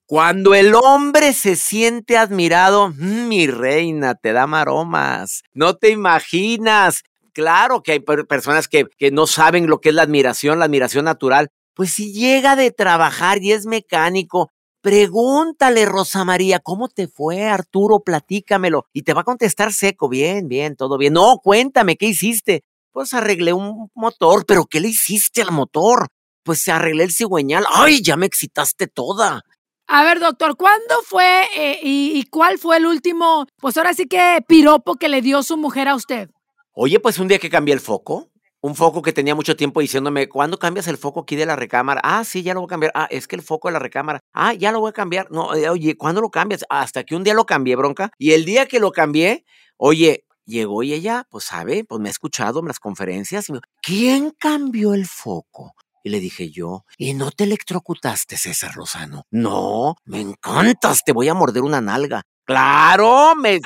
Cuando 0.06 0.54
el 0.56 0.74
hombre 0.76 1.34
se 1.34 1.56
siente 1.56 2.18
admirado, 2.18 2.90
mm, 2.90 3.28
mi 3.28 3.48
reina, 3.48 4.16
te 4.16 4.34
da 4.34 4.48
maromas. 4.48 5.44
No 5.54 5.76
te 5.76 5.90
imaginas. 5.90 7.04
Claro 7.34 7.82
que 7.84 7.94
hay 7.94 8.00
per- 8.00 8.28
personas 8.28 8.68
que, 8.68 8.86
que 8.98 9.12
no 9.12 9.28
saben 9.28 9.68
lo 9.68 9.80
que 9.80 9.90
es 9.90 9.96
la 9.96 10.04
admiración, 10.04 10.60
la 10.60 10.66
admiración 10.66 11.06
natural. 11.06 11.50
Pues 11.74 11.92
si 11.94 12.14
llega 12.14 12.56
de 12.56 12.72
trabajar 12.72 13.42
y 13.42 13.52
es 13.52 13.66
mecánico, 13.66 14.52
pregúntale, 14.82 15.86
Rosa 15.86 16.24
María, 16.24 16.60
¿cómo 16.60 16.88
te 16.90 17.08
fue, 17.08 17.46
Arturo? 17.46 18.02
Platícamelo. 18.02 18.86
Y 18.94 19.04
te 19.04 19.14
va 19.14 19.22
a 19.22 19.26
contestar 19.26 19.74
seco, 19.74 20.10
bien, 20.10 20.48
bien, 20.48 20.76
todo 20.76 20.98
bien. 20.98 21.14
No, 21.14 21.38
cuéntame, 21.44 21.96
¿qué 21.98 22.08
hiciste? 22.08 22.64
Pues 22.92 23.14
arreglé 23.14 23.54
un 23.54 23.90
motor, 23.96 24.46
pero 24.46 24.66
¿qué 24.66 24.80
le 24.80 24.90
hiciste 24.90 25.42
al 25.42 25.52
motor? 25.52 26.10
Pues 26.44 26.68
arreglé 26.68 27.06
el 27.06 27.12
cigüeñal. 27.12 27.66
¡Ay, 27.74 28.04
ya 28.04 28.18
me 28.18 28.26
excitaste 28.26 28.88
toda! 28.88 29.42
A 29.88 30.04
ver, 30.04 30.20
doctor, 30.20 30.56
¿cuándo 30.56 30.96
fue 31.06 31.44
eh, 31.56 31.80
y, 31.82 32.12
y 32.16 32.24
cuál 32.26 32.58
fue 32.58 32.78
el 32.78 32.86
último, 32.86 33.46
pues 33.60 33.78
ahora 33.78 33.94
sí 33.94 34.08
que 34.08 34.44
piropo 34.48 34.96
que 34.96 35.10
le 35.10 35.22
dio 35.22 35.44
su 35.44 35.58
mujer 35.58 35.88
a 35.88 35.96
usted? 35.96 36.30
Oye, 36.72 37.00
pues 37.00 37.20
un 37.20 37.28
día 37.28 37.40
que 37.40 37.50
cambié 37.50 37.74
el 37.74 37.80
foco, 37.80 38.30
un 38.64 38.76
foco 38.76 39.02
que 39.02 39.12
tenía 39.12 39.36
mucho 39.36 39.58
tiempo 39.58 39.82
diciéndome, 39.82 40.30
¿cuándo 40.30 40.58
cambias 40.58 40.88
el 40.88 40.98
foco 40.98 41.20
aquí 41.20 41.36
de 41.36 41.46
la 41.46 41.58
recámara? 41.58 42.00
Ah, 42.02 42.24
sí, 42.24 42.44
ya 42.44 42.54
lo 42.54 42.62
voy 42.62 42.68
a 42.68 42.70
cambiar. 42.70 42.92
Ah, 42.96 43.08
es 43.12 43.28
que 43.28 43.36
el 43.36 43.42
foco 43.42 43.68
de 43.68 43.74
la 43.74 43.80
recámara. 43.80 44.22
Ah, 44.32 44.54
ya 44.54 44.72
lo 44.72 44.80
voy 44.80 44.90
a 44.90 44.94
cambiar. 44.94 45.30
No, 45.32 45.54
eh, 45.54 45.68
oye, 45.68 45.98
¿cuándo 45.98 46.22
lo 46.22 46.30
cambias? 46.30 46.64
Hasta 46.70 47.04
que 47.04 47.14
un 47.14 47.26
día 47.26 47.34
lo 47.34 47.46
cambié, 47.46 47.76
bronca. 47.76 48.12
Y 48.18 48.32
el 48.32 48.46
día 48.46 48.66
que 48.66 48.80
lo 48.80 48.94
cambié, 48.94 49.44
oye, 49.76 50.24
llegó 50.46 50.82
y 50.82 50.94
ella, 50.94 51.28
pues 51.30 51.44
sabe, 51.44 51.84
pues 51.84 52.00
me 52.00 52.08
ha 52.08 52.12
escuchado 52.12 52.62
en 52.62 52.68
las 52.68 52.80
conferencias. 52.80 53.50
Y 53.50 53.52
me 53.52 53.58
dijo, 53.58 53.68
¿quién 53.82 54.32
cambió 54.32 54.94
el 54.94 55.08
foco? 55.08 55.74
Y 56.02 56.10
le 56.10 56.22
dije 56.22 56.50
yo, 56.50 56.86
¿y 56.98 57.14
no 57.16 57.32
te 57.32 57.44
electrocutaste, 57.44 58.38
César 58.38 58.78
Lozano? 58.78 59.24
No, 59.30 59.98
me 60.06 60.22
encantas, 60.22 61.04
te 61.04 61.12
voy 61.12 61.28
a 61.28 61.34
morder 61.34 61.64
una 61.64 61.82
nalga. 61.82 62.22
Claro, 62.46 63.36
me... 63.36 63.60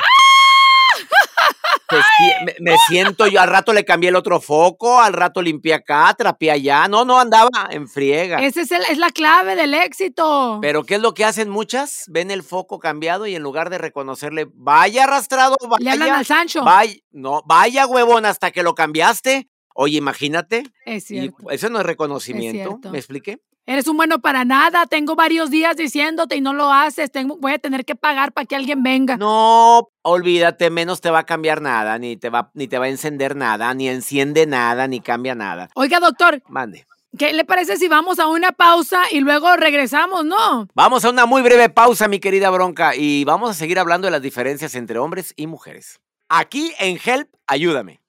Pues, 1.89 2.03
me, 2.45 2.71
me 2.71 2.77
siento 2.89 3.27
yo, 3.27 3.39
al 3.39 3.47
rato 3.49 3.71
le 3.71 3.85
cambié 3.85 4.09
el 4.09 4.15
otro 4.17 4.41
foco, 4.41 4.99
al 4.99 5.13
rato 5.13 5.41
limpié 5.41 5.73
acá, 5.73 6.13
trapeé 6.17 6.51
allá. 6.51 6.87
No, 6.87 7.05
no, 7.05 7.19
andaba 7.19 7.49
en 7.69 7.87
friega. 7.87 8.39
Esa 8.39 8.61
es, 8.61 8.71
el- 8.71 8.83
es 8.89 8.97
la 8.97 9.09
clave 9.11 9.55
del 9.55 9.73
éxito. 9.73 10.59
Pero 10.61 10.83
¿qué 10.83 10.95
es 10.95 11.01
lo 11.01 11.13
que 11.13 11.23
hacen 11.25 11.49
muchas? 11.49 12.03
Ven 12.07 12.29
el 12.31 12.43
foco 12.43 12.79
cambiado 12.79 13.25
y 13.25 13.35
en 13.35 13.43
lugar 13.43 13.69
de 13.69 13.77
reconocerle, 13.77 14.47
vaya 14.53 15.05
arrastrado, 15.05 15.55
vaya. 15.69 15.83
Le 15.83 15.91
hablan 15.91 16.11
al 16.19 16.25
Sancho. 16.25 16.63
Vaya, 16.63 16.93
no, 17.11 17.41
vaya 17.45 17.85
huevón 17.87 18.25
hasta 18.25 18.51
que 18.51 18.63
lo 18.63 18.75
cambiaste. 18.75 19.47
Oye, 19.79 19.97
imagínate. 19.97 20.63
Es 20.85 21.03
Y 21.11 21.19
cierto. 21.19 21.51
eso 21.51 21.69
no 21.69 21.79
es 21.79 21.85
reconocimiento. 21.85 22.79
¿Me 22.91 22.97
expliqué? 22.97 23.39
Eres 23.67 23.87
un 23.87 23.95
bueno 23.95 24.19
para 24.19 24.43
nada. 24.43 24.87
Tengo 24.87 25.15
varios 25.15 25.51
días 25.51 25.77
diciéndote 25.77 26.35
y 26.35 26.41
no 26.41 26.53
lo 26.53 26.71
haces. 26.73 27.11
Tengo, 27.11 27.37
voy 27.37 27.51
a 27.53 27.59
tener 27.59 27.85
que 27.85 27.95
pagar 27.95 28.31
para 28.31 28.45
que 28.45 28.55
alguien 28.55 28.81
venga. 28.81 29.17
No, 29.17 29.89
olvídate, 30.01 30.71
menos 30.71 30.99
te 30.99 31.11
va 31.11 31.19
a 31.19 31.25
cambiar 31.25 31.61
nada, 31.61 31.99
ni 31.99 32.17
te 32.17 32.29
va, 32.29 32.49
ni 32.55 32.67
te 32.67 32.79
va 32.79 32.85
a 32.85 32.89
encender 32.89 33.35
nada, 33.35 33.71
ni 33.75 33.87
enciende 33.87 34.47
nada, 34.47 34.87
ni 34.87 34.99
cambia 34.99 35.35
nada. 35.35 35.69
Oiga, 35.75 35.99
doctor, 35.99 36.41
Mande. 36.47 36.87
¿qué 37.15 37.33
le 37.33 37.45
parece 37.45 37.77
si 37.77 37.87
vamos 37.87 38.17
a 38.17 38.27
una 38.27 38.53
pausa 38.53 39.03
y 39.11 39.19
luego 39.19 39.55
regresamos, 39.57 40.25
no? 40.25 40.67
Vamos 40.73 41.05
a 41.05 41.09
una 41.11 41.27
muy 41.27 41.43
breve 41.43 41.69
pausa, 41.69 42.07
mi 42.07 42.19
querida 42.19 42.49
Bronca, 42.49 42.95
y 42.95 43.25
vamos 43.25 43.51
a 43.51 43.53
seguir 43.53 43.77
hablando 43.77 44.07
de 44.07 44.11
las 44.11 44.21
diferencias 44.23 44.73
entre 44.73 44.97
hombres 44.97 45.33
y 45.35 45.45
mujeres. 45.45 45.99
Aquí 46.29 46.73
en 46.79 46.97
Help, 47.03 47.29
ayúdame. 47.45 47.99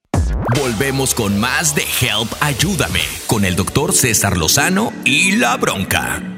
Volvemos 0.60 1.14
con 1.14 1.38
más 1.38 1.74
de 1.74 1.82
Help 1.82 2.32
Ayúdame 2.40 3.00
con 3.26 3.44
el 3.44 3.56
doctor 3.56 3.92
César 3.92 4.36
Lozano 4.36 4.92
y 5.04 5.32
la 5.32 5.56
bronca. 5.56 6.37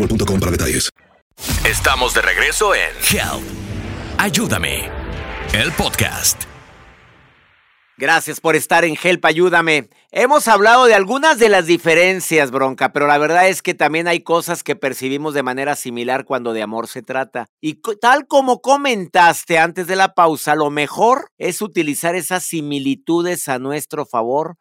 boostmobile.com 0.01 0.39
para 0.39 0.51
detalles. 0.51 0.89
Estamos 1.65 2.13
de 2.13 2.21
regreso 2.21 2.73
en 2.75 2.91
Help. 3.09 3.43
Ayúdame. 4.17 4.89
El 5.53 5.71
podcast. 5.73 6.43
Gracias 7.97 8.39
por 8.39 8.55
estar 8.55 8.83
en 8.83 8.97
Help, 9.01 9.23
ayúdame. 9.25 9.89
Hemos 10.11 10.47
hablado 10.47 10.85
de 10.85 10.95
algunas 10.95 11.37
de 11.37 11.49
las 11.49 11.67
diferencias, 11.67 12.49
bronca, 12.49 12.91
pero 12.93 13.05
la 13.05 13.19
verdad 13.19 13.47
es 13.47 13.61
que 13.61 13.75
también 13.75 14.07
hay 14.07 14.21
cosas 14.21 14.63
que 14.63 14.75
percibimos 14.75 15.35
de 15.35 15.43
manera 15.43 15.75
similar 15.75 16.25
cuando 16.25 16.53
de 16.53 16.63
amor 16.63 16.87
se 16.87 17.03
trata. 17.03 17.47
Y 17.59 17.81
tal 17.99 18.25
como 18.27 18.61
comentaste 18.61 19.59
antes 19.59 19.85
de 19.85 19.95
la 19.95 20.15
pausa, 20.15 20.55
lo 20.55 20.71
mejor 20.71 21.29
es 21.37 21.61
utilizar 21.61 22.15
esas 22.15 22.43
similitudes 22.43 23.47
a 23.47 23.59
nuestro 23.59 24.07
favor, 24.07 24.57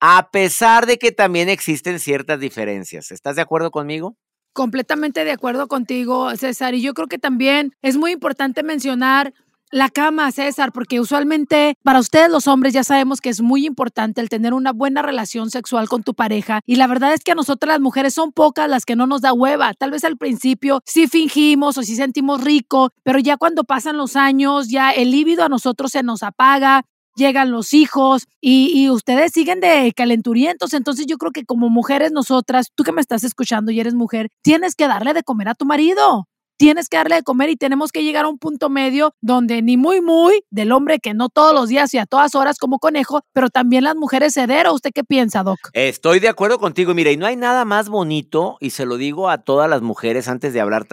a 0.00 0.30
pesar 0.30 0.86
de 0.86 0.98
que 0.98 1.12
también 1.12 1.50
existen 1.50 2.00
ciertas 2.00 2.40
diferencias. 2.40 3.10
¿Estás 3.10 3.36
de 3.36 3.42
acuerdo 3.42 3.70
conmigo? 3.70 4.16
Completamente 4.54 5.24
de 5.24 5.32
acuerdo 5.32 5.66
contigo, 5.66 6.34
César. 6.36 6.74
Y 6.74 6.80
yo 6.80 6.94
creo 6.94 7.08
que 7.08 7.18
también 7.18 7.74
es 7.82 7.96
muy 7.96 8.12
importante 8.12 8.62
mencionar 8.62 9.34
la 9.72 9.88
cama, 9.88 10.30
César, 10.30 10.70
porque 10.70 11.00
usualmente 11.00 11.76
para 11.82 11.98
ustedes 11.98 12.30
los 12.30 12.46
hombres 12.46 12.72
ya 12.72 12.84
sabemos 12.84 13.20
que 13.20 13.30
es 13.30 13.40
muy 13.40 13.66
importante 13.66 14.20
el 14.20 14.28
tener 14.28 14.54
una 14.54 14.72
buena 14.72 15.02
relación 15.02 15.50
sexual 15.50 15.88
con 15.88 16.04
tu 16.04 16.14
pareja 16.14 16.60
y 16.66 16.76
la 16.76 16.86
verdad 16.86 17.12
es 17.12 17.24
que 17.24 17.32
a 17.32 17.34
nosotras 17.34 17.74
las 17.74 17.80
mujeres 17.80 18.14
son 18.14 18.30
pocas 18.30 18.70
las 18.70 18.84
que 18.84 18.94
no 18.94 19.08
nos 19.08 19.22
da 19.22 19.32
hueva. 19.32 19.74
Tal 19.74 19.90
vez 19.90 20.04
al 20.04 20.16
principio 20.16 20.80
sí 20.86 21.08
fingimos 21.08 21.76
o 21.76 21.82
sí 21.82 21.96
sentimos 21.96 22.44
rico, 22.44 22.92
pero 23.02 23.18
ya 23.18 23.36
cuando 23.36 23.64
pasan 23.64 23.96
los 23.96 24.14
años 24.14 24.68
ya 24.68 24.92
el 24.92 25.10
líbido 25.10 25.42
a 25.42 25.48
nosotros 25.48 25.90
se 25.90 26.04
nos 26.04 26.22
apaga, 26.22 26.84
llegan 27.14 27.50
los 27.50 27.72
hijos 27.72 28.26
y, 28.40 28.88
ustedes 28.90 29.32
siguen 29.32 29.60
de 29.60 29.92
calenturientos. 29.96 30.72
Entonces 30.74 31.06
yo 31.06 31.16
creo 31.16 31.32
que 31.32 31.44
como 31.44 31.68
mujeres 31.68 32.12
nosotras, 32.12 32.70
tú 32.74 32.84
que 32.84 32.92
me 32.92 33.00
estás 33.00 33.24
escuchando 33.24 33.72
y 33.72 33.80
eres 33.80 33.94
mujer, 33.94 34.30
tienes 34.42 34.74
que 34.74 34.86
darle 34.86 35.14
de 35.14 35.22
comer 35.22 35.48
a 35.48 35.54
tu 35.54 35.64
marido. 35.64 36.28
Tienes 36.56 36.88
que 36.88 36.96
darle 36.96 37.16
de 37.16 37.22
comer 37.24 37.50
y 37.50 37.56
tenemos 37.56 37.90
que 37.90 38.04
llegar 38.04 38.26
a 38.26 38.28
un 38.28 38.38
punto 38.38 38.70
medio 38.70 39.12
donde 39.20 39.60
ni 39.60 39.76
muy, 39.76 40.00
muy 40.00 40.44
del 40.50 40.70
hombre 40.70 41.00
que 41.00 41.12
no 41.12 41.28
todos 41.28 41.52
los 41.52 41.68
días 41.68 41.92
y 41.94 41.98
a 41.98 42.06
todas 42.06 42.36
horas 42.36 42.58
como 42.58 42.78
conejo, 42.78 43.22
pero 43.32 43.50
también 43.50 43.82
las 43.82 43.96
mujeres 43.96 44.34
cedero. 44.34 44.72
¿Usted 44.72 44.92
qué 44.94 45.02
piensa, 45.02 45.42
Doc? 45.42 45.58
Estoy 45.72 46.20
de 46.20 46.28
acuerdo 46.28 46.60
contigo. 46.60 46.94
Mira, 46.94 47.10
y 47.10 47.16
no 47.16 47.26
hay 47.26 47.34
nada 47.34 47.64
más 47.64 47.88
bonito, 47.88 48.56
y 48.60 48.70
se 48.70 48.86
lo 48.86 48.98
digo 48.98 49.28
a 49.30 49.38
todas 49.38 49.68
las 49.68 49.82
mujeres 49.82 50.28
antes 50.28 50.52
de 50.52 50.60
hablar 50.60 50.86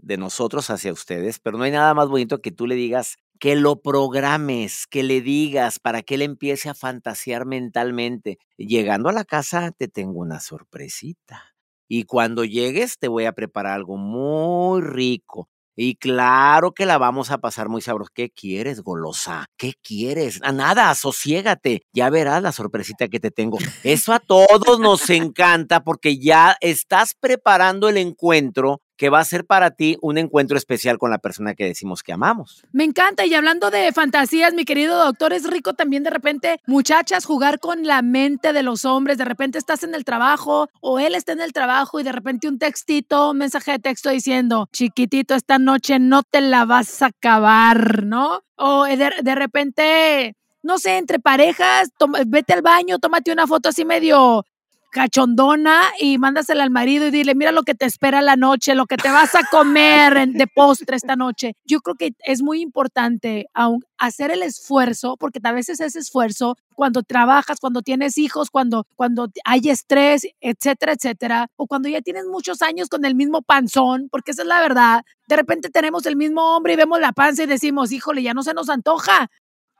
de 0.00 0.16
nosotros 0.16 0.70
hacia 0.70 0.92
ustedes, 0.94 1.38
pero 1.38 1.58
no 1.58 1.64
hay 1.64 1.72
nada 1.72 1.92
más 1.92 2.08
bonito 2.08 2.40
que 2.40 2.50
tú 2.50 2.66
le 2.66 2.74
digas, 2.74 3.18
que 3.42 3.56
lo 3.56 3.82
programes, 3.82 4.86
que 4.86 5.02
le 5.02 5.20
digas 5.20 5.80
para 5.80 6.02
que 6.02 6.14
él 6.14 6.22
empiece 6.22 6.68
a 6.68 6.74
fantasear 6.74 7.44
mentalmente. 7.44 8.38
Llegando 8.56 9.08
a 9.08 9.12
la 9.12 9.24
casa 9.24 9.72
te 9.72 9.88
tengo 9.88 10.20
una 10.20 10.38
sorpresita. 10.38 11.52
Y 11.88 12.04
cuando 12.04 12.44
llegues 12.44 13.00
te 13.00 13.08
voy 13.08 13.24
a 13.24 13.32
preparar 13.32 13.72
algo 13.72 13.96
muy 13.96 14.80
rico. 14.80 15.48
Y 15.74 15.96
claro 15.96 16.70
que 16.70 16.86
la 16.86 16.98
vamos 16.98 17.32
a 17.32 17.38
pasar 17.38 17.68
muy 17.68 17.82
sabrosa. 17.82 18.12
¿Qué 18.14 18.30
quieres, 18.30 18.80
golosa? 18.80 19.46
¿Qué 19.56 19.72
quieres? 19.82 20.38
A 20.44 20.52
nada, 20.52 20.94
sosiégate. 20.94 21.82
Ya 21.92 22.10
verás 22.10 22.44
la 22.44 22.52
sorpresita 22.52 23.08
que 23.08 23.18
te 23.18 23.32
tengo. 23.32 23.58
Eso 23.82 24.12
a 24.12 24.20
todos 24.20 24.78
nos 24.78 25.10
encanta 25.10 25.82
porque 25.82 26.16
ya 26.16 26.56
estás 26.60 27.14
preparando 27.18 27.88
el 27.88 27.96
encuentro 27.96 28.82
que 29.02 29.10
va 29.10 29.18
a 29.18 29.24
ser 29.24 29.44
para 29.44 29.72
ti 29.72 29.98
un 30.00 30.16
encuentro 30.16 30.56
especial 30.56 30.96
con 30.96 31.10
la 31.10 31.18
persona 31.18 31.56
que 31.56 31.64
decimos 31.64 32.04
que 32.04 32.12
amamos. 32.12 32.64
Me 32.70 32.84
encanta 32.84 33.26
y 33.26 33.34
hablando 33.34 33.68
de 33.72 33.90
fantasías, 33.90 34.54
mi 34.54 34.64
querido 34.64 34.96
doctor, 34.96 35.32
es 35.32 35.50
rico 35.50 35.72
también 35.72 36.04
de 36.04 36.10
repente, 36.10 36.60
muchachas, 36.68 37.24
jugar 37.24 37.58
con 37.58 37.82
la 37.82 38.00
mente 38.02 38.52
de 38.52 38.62
los 38.62 38.84
hombres. 38.84 39.18
De 39.18 39.24
repente 39.24 39.58
estás 39.58 39.82
en 39.82 39.96
el 39.96 40.04
trabajo 40.04 40.68
o 40.80 41.00
él 41.00 41.16
está 41.16 41.32
en 41.32 41.40
el 41.40 41.52
trabajo 41.52 41.98
y 41.98 42.04
de 42.04 42.12
repente 42.12 42.46
un 42.46 42.60
textito, 42.60 43.32
un 43.32 43.38
mensaje 43.38 43.72
de 43.72 43.80
texto 43.80 44.08
diciendo, 44.08 44.68
chiquitito, 44.72 45.34
esta 45.34 45.58
noche 45.58 45.98
no 45.98 46.22
te 46.22 46.40
la 46.40 46.64
vas 46.64 47.02
a 47.02 47.06
acabar, 47.06 48.04
¿no? 48.04 48.44
O 48.54 48.84
de, 48.84 49.10
de 49.20 49.34
repente 49.34 50.36
no 50.62 50.78
sé, 50.78 50.96
entre 50.96 51.18
parejas, 51.18 51.90
vete 52.26 52.52
al 52.52 52.62
baño, 52.62 52.98
tómate 53.00 53.32
una 53.32 53.46
foto 53.48 53.68
así 53.68 53.84
medio 53.84 54.44
cachondona 54.92 55.80
y 55.98 56.18
mándasela 56.18 56.62
al 56.62 56.70
marido 56.70 57.08
y 57.08 57.10
dile, 57.10 57.34
mira 57.34 57.50
lo 57.50 57.62
que 57.62 57.74
te 57.74 57.86
espera 57.86 58.20
la 58.20 58.36
noche, 58.36 58.74
lo 58.74 58.86
que 58.86 58.98
te 58.98 59.10
vas 59.10 59.34
a 59.34 59.40
comer 59.50 60.28
de 60.28 60.46
postre 60.46 60.96
esta 60.96 61.16
noche. 61.16 61.56
Yo 61.64 61.80
creo 61.80 61.96
que 61.96 62.12
es 62.24 62.42
muy 62.42 62.60
importante 62.60 63.46
aún 63.54 63.84
hacer 63.98 64.30
el 64.30 64.42
esfuerzo, 64.42 65.16
porque 65.16 65.40
a 65.42 65.52
veces 65.52 65.80
ese 65.80 65.98
esfuerzo, 65.98 66.56
cuando 66.74 67.02
trabajas, 67.02 67.58
cuando 67.58 67.80
tienes 67.82 68.18
hijos, 68.18 68.50
cuando, 68.50 68.86
cuando 68.94 69.28
hay 69.44 69.70
estrés, 69.70 70.26
etcétera, 70.40 70.92
etcétera, 70.92 71.48
o 71.56 71.66
cuando 71.66 71.88
ya 71.88 72.02
tienes 72.02 72.26
muchos 72.26 72.60
años 72.62 72.88
con 72.88 73.04
el 73.04 73.14
mismo 73.14 73.42
panzón, 73.42 74.08
porque 74.10 74.32
esa 74.32 74.42
es 74.42 74.48
la 74.48 74.60
verdad, 74.60 75.04
de 75.26 75.36
repente 75.36 75.70
tenemos 75.70 76.04
el 76.04 76.16
mismo 76.16 76.54
hombre 76.54 76.74
y 76.74 76.76
vemos 76.76 77.00
la 77.00 77.12
panza 77.12 77.44
y 77.44 77.46
decimos, 77.46 77.92
híjole, 77.92 78.22
ya 78.22 78.34
no 78.34 78.42
se 78.42 78.52
nos 78.52 78.68
antoja. 78.68 79.30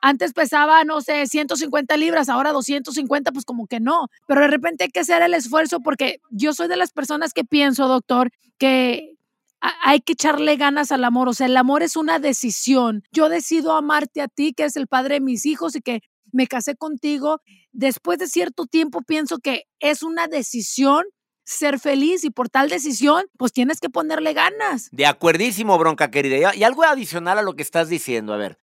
Antes 0.04 0.32
pesaba, 0.32 0.82
no 0.82 1.00
sé, 1.00 1.26
150 1.28 1.96
libras, 1.96 2.28
ahora 2.28 2.50
250, 2.50 3.30
pues 3.30 3.44
como 3.44 3.68
que 3.68 3.78
no. 3.78 4.08
Pero 4.26 4.40
de 4.40 4.48
repente 4.48 4.84
hay 4.84 4.90
que 4.90 5.00
hacer 5.00 5.22
el 5.22 5.32
esfuerzo 5.32 5.78
porque 5.78 6.20
yo 6.30 6.52
soy 6.52 6.66
de 6.66 6.76
las 6.76 6.92
personas 6.92 7.32
que 7.32 7.44
pienso, 7.44 7.86
doctor, 7.86 8.32
que 8.58 9.14
hay 9.60 10.00
que 10.00 10.14
echarle 10.14 10.56
ganas 10.56 10.90
al 10.90 11.04
amor. 11.04 11.28
O 11.28 11.34
sea, 11.34 11.46
el 11.46 11.56
amor 11.56 11.84
es 11.84 11.94
una 11.94 12.18
decisión. 12.18 13.04
Yo 13.12 13.28
decido 13.28 13.76
amarte 13.76 14.20
a 14.20 14.26
ti, 14.26 14.52
que 14.52 14.64
eres 14.64 14.76
el 14.76 14.88
padre 14.88 15.14
de 15.14 15.20
mis 15.20 15.46
hijos 15.46 15.76
y 15.76 15.80
que 15.80 16.00
me 16.32 16.48
casé 16.48 16.74
contigo. 16.74 17.40
Después 17.70 18.18
de 18.18 18.26
cierto 18.26 18.66
tiempo 18.66 19.02
pienso 19.02 19.38
que 19.38 19.66
es 19.78 20.02
una 20.02 20.26
decisión 20.26 21.04
ser 21.44 21.78
feliz 21.78 22.24
y 22.24 22.30
por 22.30 22.48
tal 22.48 22.68
decisión, 22.68 23.24
pues 23.36 23.52
tienes 23.52 23.78
que 23.78 23.88
ponerle 23.88 24.32
ganas. 24.32 24.88
De 24.90 25.06
acuerdísimo, 25.06 25.78
bronca 25.78 26.10
querida. 26.10 26.56
Y 26.56 26.64
algo 26.64 26.82
adicional 26.82 27.38
a 27.38 27.42
lo 27.42 27.54
que 27.54 27.62
estás 27.62 27.88
diciendo, 27.88 28.32
a 28.32 28.36
ver. 28.36 28.58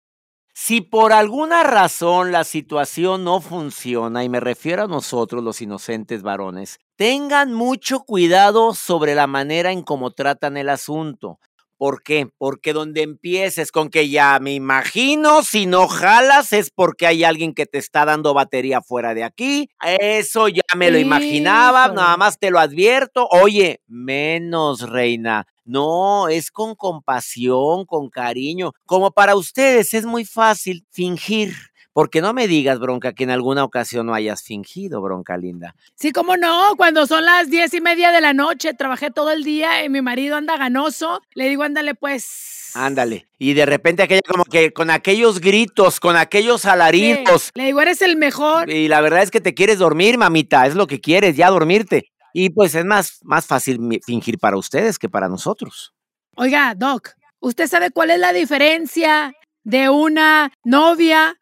Si 0.62 0.82
por 0.82 1.14
alguna 1.14 1.64
razón 1.64 2.34
la 2.34 2.44
situación 2.44 3.24
no 3.24 3.40
funciona, 3.40 4.26
y 4.26 4.30
me 4.30 4.42
refiero 4.42 4.84
a 4.84 4.88
nosotros 4.88 5.42
los 5.42 5.62
inocentes 5.62 6.22
varones, 6.22 6.80
tengan 6.98 7.54
mucho 7.54 8.02
cuidado 8.02 8.74
sobre 8.74 9.16
la 9.16 9.26
manera 9.26 9.72
en 9.72 9.84
cómo 9.84 10.12
tratan 10.12 10.58
el 10.58 10.68
asunto. 10.68 11.40
¿Por 11.80 12.04
qué? 12.04 12.28
Porque 12.38 12.74
donde 12.74 13.04
empieces 13.04 13.72
con 13.72 13.90
que 13.90 14.10
ya 14.10 14.38
me 14.42 14.54
imagino, 14.54 15.44
si 15.44 15.66
no 15.66 15.88
jalas 15.88 16.52
es 16.52 16.72
porque 16.72 17.08
hay 17.08 17.24
alguien 17.24 17.54
que 17.54 17.66
te 17.66 17.78
está 17.78 18.04
dando 18.04 18.34
batería 18.34 18.82
fuera 18.82 19.14
de 19.14 19.24
aquí. 19.24 19.70
Eso 19.98 20.50
ya 20.50 20.62
me 20.76 20.92
lo 20.92 21.00
imaginaba, 21.00 21.88
nada 21.88 22.18
más 22.18 22.38
te 22.38 22.52
lo 22.52 22.60
advierto. 22.60 23.30
Oye, 23.32 23.80
menos, 23.88 24.90
reina. 24.90 25.48
No, 25.64 26.28
es 26.28 26.52
con 26.52 26.76
compasión, 26.76 27.86
con 27.86 28.10
cariño. 28.10 28.74
Como 28.86 29.12
para 29.12 29.38
ustedes 29.38 29.94
es 29.94 30.04
muy 30.06 30.26
fácil 30.26 30.86
fingir. 30.92 31.54
Porque 32.00 32.22
no 32.22 32.32
me 32.32 32.48
digas, 32.48 32.80
bronca, 32.80 33.12
que 33.12 33.26
en 33.26 33.30
alguna 33.30 33.66
ocasión 33.66 34.06
no 34.06 34.14
hayas 34.14 34.42
fingido, 34.42 35.02
bronca 35.02 35.36
linda. 35.36 35.76
Sí, 35.96 36.14
cómo 36.14 36.38
no, 36.38 36.76
cuando 36.78 37.06
son 37.06 37.26
las 37.26 37.50
diez 37.50 37.74
y 37.74 37.82
media 37.82 38.14
de 38.14 38.22
la 38.22 38.32
noche, 38.32 38.74
trabajé 38.74 39.12
todo 39.12 39.32
el 39.32 39.44
día 39.44 39.84
y 39.84 39.90
mi 39.90 40.02
marido 40.02 40.38
anda 40.38 40.56
ganoso, 40.56 41.22
le 41.34 41.50
digo, 41.50 41.64
ándale 41.64 41.96
pues. 41.96 42.72
Ándale. 42.74 43.28
Y 43.38 43.54
de 43.54 43.66
repente 43.66 44.02
aquella 44.02 44.22
como 44.26 44.46
que 44.46 44.72
con 44.72 44.90
aquellos 44.90 45.42
gritos, 45.42 46.00
con 46.00 46.16
aquellos 46.16 46.64
alaridos. 46.64 47.50
Le 47.54 47.66
digo, 47.66 47.82
eres 47.82 48.02
el 48.02 48.16
mejor. 48.16 48.70
Y 48.70 48.88
la 48.88 49.02
verdad 49.02 49.22
es 49.22 49.30
que 49.30 49.42
te 49.42 49.54
quieres 49.54 49.80
dormir, 49.80 50.18
mamita, 50.18 50.68
es 50.68 50.76
lo 50.76 50.88
que 50.88 51.02
quieres, 51.02 51.36
ya 51.36 51.50
dormirte. 51.50 52.14
Y 52.32 52.52
pues 52.52 52.76
es 52.76 52.86
más, 52.86 53.20
más 53.24 53.46
fácil 53.46 54.00
fingir 54.06 54.40
para 54.40 54.56
ustedes 54.56 54.98
que 54.98 55.10
para 55.10 55.28
nosotros. 55.28 55.94
Oiga, 56.38 56.76
Doc, 56.78 57.10
¿usted 57.42 57.68
sabe 57.68 57.92
cuál 57.92 58.12
es 58.12 58.20
la 58.20 58.32
diferencia 58.32 59.34
de 59.64 59.90
una 59.90 60.52
novia, 60.64 61.39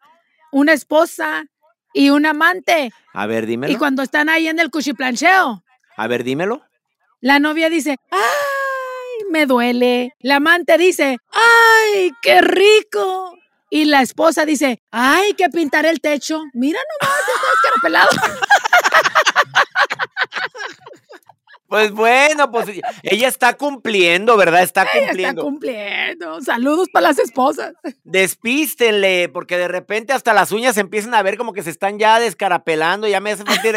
una 0.52 0.72
esposa 0.72 1.44
y 1.92 2.10
un 2.10 2.26
amante? 2.26 2.92
A 3.12 3.26
ver, 3.26 3.46
dímelo. 3.46 3.72
Y 3.72 3.76
cuando 3.76 4.02
están 4.02 4.28
ahí 4.28 4.48
en 4.48 4.58
el 4.58 4.70
cuchiplancheo. 4.70 5.62
A 5.96 6.06
ver, 6.06 6.24
dímelo. 6.24 6.62
La 7.20 7.38
novia 7.38 7.68
dice, 7.68 7.96
¡ay, 8.10 9.30
me 9.30 9.46
duele! 9.46 10.14
La 10.20 10.36
amante 10.36 10.78
dice, 10.78 11.18
¡ay, 11.32 12.12
qué 12.22 12.40
rico! 12.40 13.36
Y 13.70 13.84
la 13.86 14.02
esposa 14.02 14.46
dice, 14.46 14.80
¡ay, 14.90 15.34
que 15.34 15.48
pintar 15.48 15.84
el 15.84 16.00
techo! 16.00 16.42
Mira 16.54 16.78
nomás, 17.00 17.18
está 17.18 17.32
escarapelado. 17.56 18.08
Pues 21.68 21.92
bueno, 21.92 22.50
pues 22.50 22.66
ella 23.02 23.28
está 23.28 23.52
cumpliendo, 23.52 24.38
¿verdad? 24.38 24.62
Está 24.62 24.86
cumpliendo. 24.90 25.42
está 25.42 25.42
cumpliendo. 25.42 26.40
Saludos 26.40 26.88
para 26.90 27.08
las 27.08 27.18
esposas. 27.18 27.74
Despístenle, 28.04 29.28
porque 29.28 29.58
de 29.58 29.68
repente 29.68 30.14
hasta 30.14 30.32
las 30.32 30.50
uñas 30.50 30.78
empiezan 30.78 31.12
a 31.12 31.22
ver 31.22 31.36
como 31.36 31.52
que 31.52 31.62
se 31.62 31.68
están 31.68 31.98
ya 31.98 32.20
descarapelando, 32.20 33.06
ya 33.06 33.20
me 33.20 33.32
hace 33.32 33.44
sentir, 33.44 33.76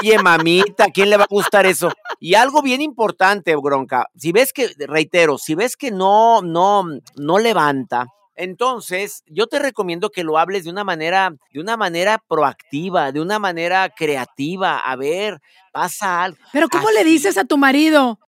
oye, 0.00 0.18
mamita, 0.18 0.84
¿a 0.84 0.90
quién 0.90 1.10
le 1.10 1.18
va 1.18 1.24
a 1.24 1.28
gustar 1.28 1.66
eso? 1.66 1.92
Y 2.18 2.34
algo 2.34 2.62
bien 2.62 2.80
importante, 2.80 3.54
Bronca, 3.56 4.06
si 4.16 4.32
ves 4.32 4.54
que, 4.54 4.70
reitero, 4.78 5.36
si 5.36 5.54
ves 5.54 5.76
que 5.76 5.90
no, 5.90 6.40
no, 6.40 6.84
no 7.16 7.38
levanta, 7.38 8.06
entonces, 8.38 9.24
yo 9.26 9.48
te 9.48 9.58
recomiendo 9.58 10.10
que 10.10 10.22
lo 10.22 10.38
hables 10.38 10.62
de 10.62 10.70
una 10.70 10.84
manera, 10.84 11.34
de 11.52 11.60
una 11.60 11.76
manera 11.76 12.22
proactiva, 12.28 13.10
de 13.10 13.20
una 13.20 13.40
manera 13.40 13.88
creativa. 13.90 14.78
A 14.78 14.94
ver, 14.94 15.40
pasa 15.72 16.22
algo. 16.22 16.38
Pero 16.52 16.68
¿cómo 16.68 16.88
le 16.92 17.02
dices 17.02 17.36
a 17.36 17.44
tu 17.44 17.58
marido? 17.58 18.20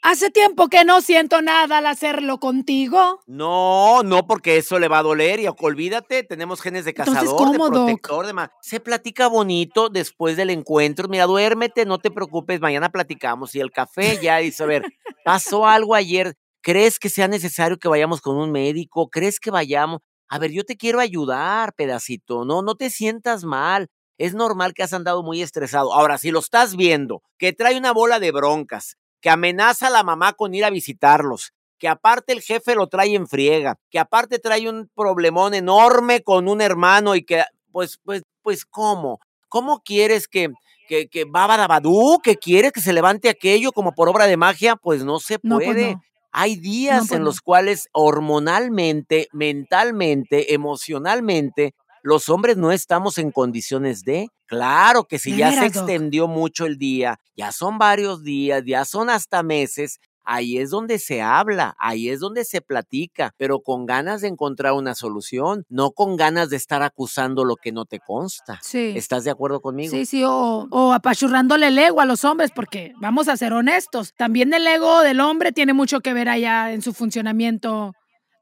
Hace 0.00 0.30
tiempo 0.30 0.68
que 0.68 0.84
no 0.84 1.00
siento 1.00 1.42
nada 1.42 1.78
al 1.78 1.86
hacerlo 1.86 2.38
contigo. 2.38 3.20
No, 3.26 4.04
no, 4.04 4.26
porque 4.28 4.58
eso 4.58 4.78
le 4.78 4.86
va 4.86 4.98
a 4.98 5.02
doler 5.02 5.40
y 5.40 5.48
olvídate, 5.48 6.22
tenemos 6.22 6.60
genes 6.60 6.84
de 6.84 6.94
cazador, 6.94 7.52
de 7.52 7.58
protector, 7.58 8.26
de 8.26 8.48
Se 8.62 8.78
platica 8.78 9.26
bonito 9.26 9.88
después 9.88 10.36
del 10.36 10.50
encuentro. 10.50 11.08
Mira, 11.08 11.26
duérmete, 11.26 11.84
no 11.84 11.98
te 11.98 12.12
preocupes, 12.12 12.60
mañana 12.60 12.90
platicamos. 12.90 13.56
Y 13.56 13.60
el 13.60 13.72
café 13.72 14.20
ya 14.22 14.38
dice, 14.38 14.62
a 14.62 14.66
ver, 14.66 14.84
pasó 15.24 15.66
algo 15.66 15.96
ayer. 15.96 16.36
¿Crees 16.62 17.00
que 17.00 17.08
sea 17.08 17.26
necesario 17.26 17.76
que 17.76 17.88
vayamos 17.88 18.20
con 18.20 18.36
un 18.36 18.52
médico? 18.52 19.10
¿Crees 19.10 19.40
que 19.40 19.50
vayamos? 19.50 20.00
A 20.28 20.38
ver, 20.38 20.52
yo 20.52 20.64
te 20.64 20.76
quiero 20.76 21.00
ayudar, 21.00 21.74
pedacito. 21.74 22.44
No, 22.44 22.62
no 22.62 22.76
te 22.76 22.88
sientas 22.88 23.42
mal. 23.42 23.88
Es 24.16 24.34
normal 24.34 24.72
que 24.72 24.84
has 24.84 24.92
andado 24.92 25.24
muy 25.24 25.42
estresado. 25.42 25.92
Ahora, 25.92 26.18
si 26.18 26.30
lo 26.30 26.38
estás 26.38 26.76
viendo, 26.76 27.22
que 27.36 27.52
trae 27.52 27.76
una 27.76 27.92
bola 27.92 28.20
de 28.20 28.30
broncas, 28.30 28.96
que 29.20 29.28
amenaza 29.28 29.88
a 29.88 29.90
la 29.90 30.04
mamá 30.04 30.34
con 30.34 30.54
ir 30.54 30.64
a 30.64 30.70
visitarlos, 30.70 31.52
que 31.78 31.88
aparte 31.88 32.32
el 32.32 32.40
jefe 32.40 32.76
lo 32.76 32.86
trae 32.86 33.16
en 33.16 33.26
friega, 33.26 33.76
que 33.90 33.98
aparte 33.98 34.38
trae 34.38 34.68
un 34.68 34.88
problemón 34.94 35.54
enorme 35.54 36.22
con 36.22 36.48
un 36.48 36.60
hermano 36.60 37.16
y 37.16 37.24
que, 37.24 37.42
pues, 37.72 37.98
pues, 38.04 38.22
pues, 38.40 38.64
¿cómo? 38.64 39.18
¿Cómo 39.48 39.82
quieres 39.82 40.28
que, 40.28 40.50
que, 40.86 41.08
que 41.08 41.24
Babadabadú, 41.24 42.20
que 42.22 42.36
quieres 42.36 42.70
que 42.70 42.80
se 42.80 42.92
levante 42.92 43.28
aquello 43.28 43.72
como 43.72 43.92
por 43.92 44.08
obra 44.08 44.26
de 44.26 44.36
magia? 44.36 44.76
Pues 44.76 45.04
no 45.04 45.18
se 45.18 45.40
pues 45.40 45.64
puede. 45.64 45.98
Hay 46.32 46.56
días 46.56 47.12
en 47.12 47.24
los 47.24 47.40
cuales 47.40 47.88
hormonalmente, 47.92 49.28
mentalmente, 49.32 50.54
emocionalmente, 50.54 51.74
los 52.02 52.28
hombres 52.28 52.56
no 52.56 52.72
estamos 52.72 53.18
en 53.18 53.30
condiciones 53.30 54.02
de. 54.02 54.28
Claro 54.46 55.04
que 55.04 55.18
si 55.18 55.36
ya 55.36 55.52
se 55.52 55.66
extendió 55.66 56.28
mucho 56.28 56.66
el 56.66 56.78
día, 56.78 57.18
ya 57.36 57.52
son 57.52 57.78
varios 57.78 58.24
días, 58.24 58.64
ya 58.66 58.84
son 58.84 59.08
hasta 59.08 59.42
meses, 59.42 60.00
Ahí 60.24 60.58
es 60.58 60.70
donde 60.70 60.98
se 60.98 61.22
habla, 61.22 61.74
ahí 61.78 62.08
es 62.08 62.20
donde 62.20 62.44
se 62.44 62.60
platica, 62.60 63.34
pero 63.36 63.60
con 63.60 63.86
ganas 63.86 64.20
de 64.20 64.28
encontrar 64.28 64.72
una 64.72 64.94
solución, 64.94 65.64
no 65.68 65.90
con 65.92 66.16
ganas 66.16 66.50
de 66.50 66.56
estar 66.56 66.82
acusando 66.82 67.44
lo 67.44 67.56
que 67.56 67.72
no 67.72 67.84
te 67.84 68.00
consta. 68.00 68.60
Sí. 68.62 68.92
¿Estás 68.96 69.24
de 69.24 69.30
acuerdo 69.30 69.60
conmigo? 69.60 69.90
Sí, 69.90 70.06
sí, 70.06 70.24
o, 70.24 70.66
o 70.70 70.92
apachurrándole 70.92 71.68
el 71.68 71.78
ego 71.78 72.00
a 72.00 72.04
los 72.04 72.24
hombres, 72.24 72.50
porque 72.54 72.92
vamos 73.00 73.28
a 73.28 73.36
ser 73.36 73.52
honestos, 73.52 74.14
también 74.14 74.52
el 74.54 74.66
ego 74.66 75.00
del 75.02 75.20
hombre 75.20 75.52
tiene 75.52 75.72
mucho 75.72 76.00
que 76.00 76.14
ver 76.14 76.28
allá 76.28 76.72
en 76.72 76.82
su 76.82 76.92
funcionamiento 76.92 77.92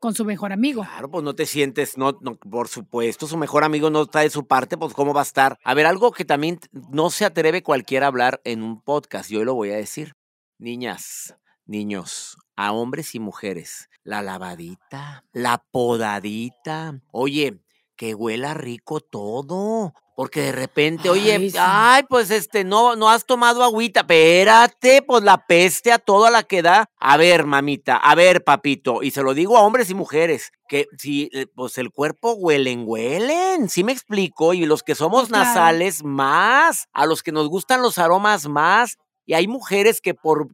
con 0.01 0.15
su 0.15 0.25
mejor 0.25 0.53
amigo. 0.53 0.83
Claro, 0.83 1.11
pues 1.11 1.23
no 1.23 1.35
te 1.35 1.47
sientes, 1.47 1.97
no, 1.99 2.19
no, 2.23 2.37
por 2.37 2.69
supuesto, 2.69 3.27
su 3.27 3.37
mejor 3.37 3.63
amigo 3.63 3.91
no 3.91 4.03
está 4.03 4.21
de 4.21 4.31
su 4.31 4.47
parte, 4.47 4.79
pues 4.79 4.95
cómo 4.95 5.13
va 5.13 5.21
a 5.21 5.25
estar. 5.25 5.59
A 5.63 5.75
ver, 5.75 5.87
algo 5.87 6.11
que 6.11 6.25
también 6.25 6.59
no 6.91 7.11
se 7.11 7.27
atreve 7.27 7.63
cualquiera 7.63 8.07
a 8.07 8.09
hablar 8.09 8.41
en 8.45 8.63
un 8.63 8.81
podcast, 8.81 9.31
yo 9.31 9.45
lo 9.45 9.55
voy 9.55 9.71
a 9.71 9.77
decir. 9.77 10.15
Niñas, 10.59 11.37
niños, 11.71 12.37
a 12.57 12.73
hombres 12.73 13.15
y 13.15 13.21
mujeres. 13.21 13.89
La 14.03 14.21
lavadita, 14.21 15.25
la 15.33 15.65
podadita. 15.71 17.01
Oye, 17.13 17.61
que 17.97 18.15
huela 18.15 18.55
rico 18.55 19.01
todo. 19.01 19.95
Porque 20.17 20.43
de 20.43 20.53
repente, 20.53 21.09
oye, 21.09 21.51
ay, 21.59 22.03
pues 22.07 22.31
este, 22.31 22.63
no, 22.63 22.95
no 22.95 23.09
has 23.09 23.25
tomado 23.25 23.65
agüita. 23.65 24.01
Espérate, 24.01 25.01
pues 25.01 25.23
la 25.23 25.47
peste 25.47 25.93
a 25.93 25.99
toda 25.99 26.31
la 26.31 26.43
que 26.43 26.61
da. 26.61 26.91
A 26.99 27.17
ver, 27.17 27.47
mamita, 27.47 27.97
a 27.97 28.15
ver, 28.15 28.45
papito. 28.45 29.03
Y 29.03 29.13
se 29.13 29.23
lo 29.23 29.33
digo 29.33 29.57
a 29.57 29.63
hombres 29.63 29.89
y 29.89 29.95
mujeres, 29.95 30.53
que 30.69 30.89
si, 30.99 31.31
eh, 31.33 31.47
pues 31.55 31.79
el 31.79 31.91
cuerpo 31.91 32.35
huelen, 32.35 32.85
huelen. 32.87 33.71
Sí 33.71 33.83
me 33.83 33.93
explico. 33.93 34.53
Y 34.53 34.67
los 34.67 34.83
que 34.83 34.95
somos 34.95 35.31
nasales, 35.31 36.05
más. 36.05 36.87
A 36.93 37.07
los 37.07 37.23
que 37.23 37.33
nos 37.33 37.49
gustan 37.49 37.81
los 37.81 37.97
aromas, 37.97 38.47
más. 38.47 38.99
Y 39.25 39.33
hay 39.33 39.49
mujeres 39.49 40.03
que 40.03 40.13
por 40.13 40.49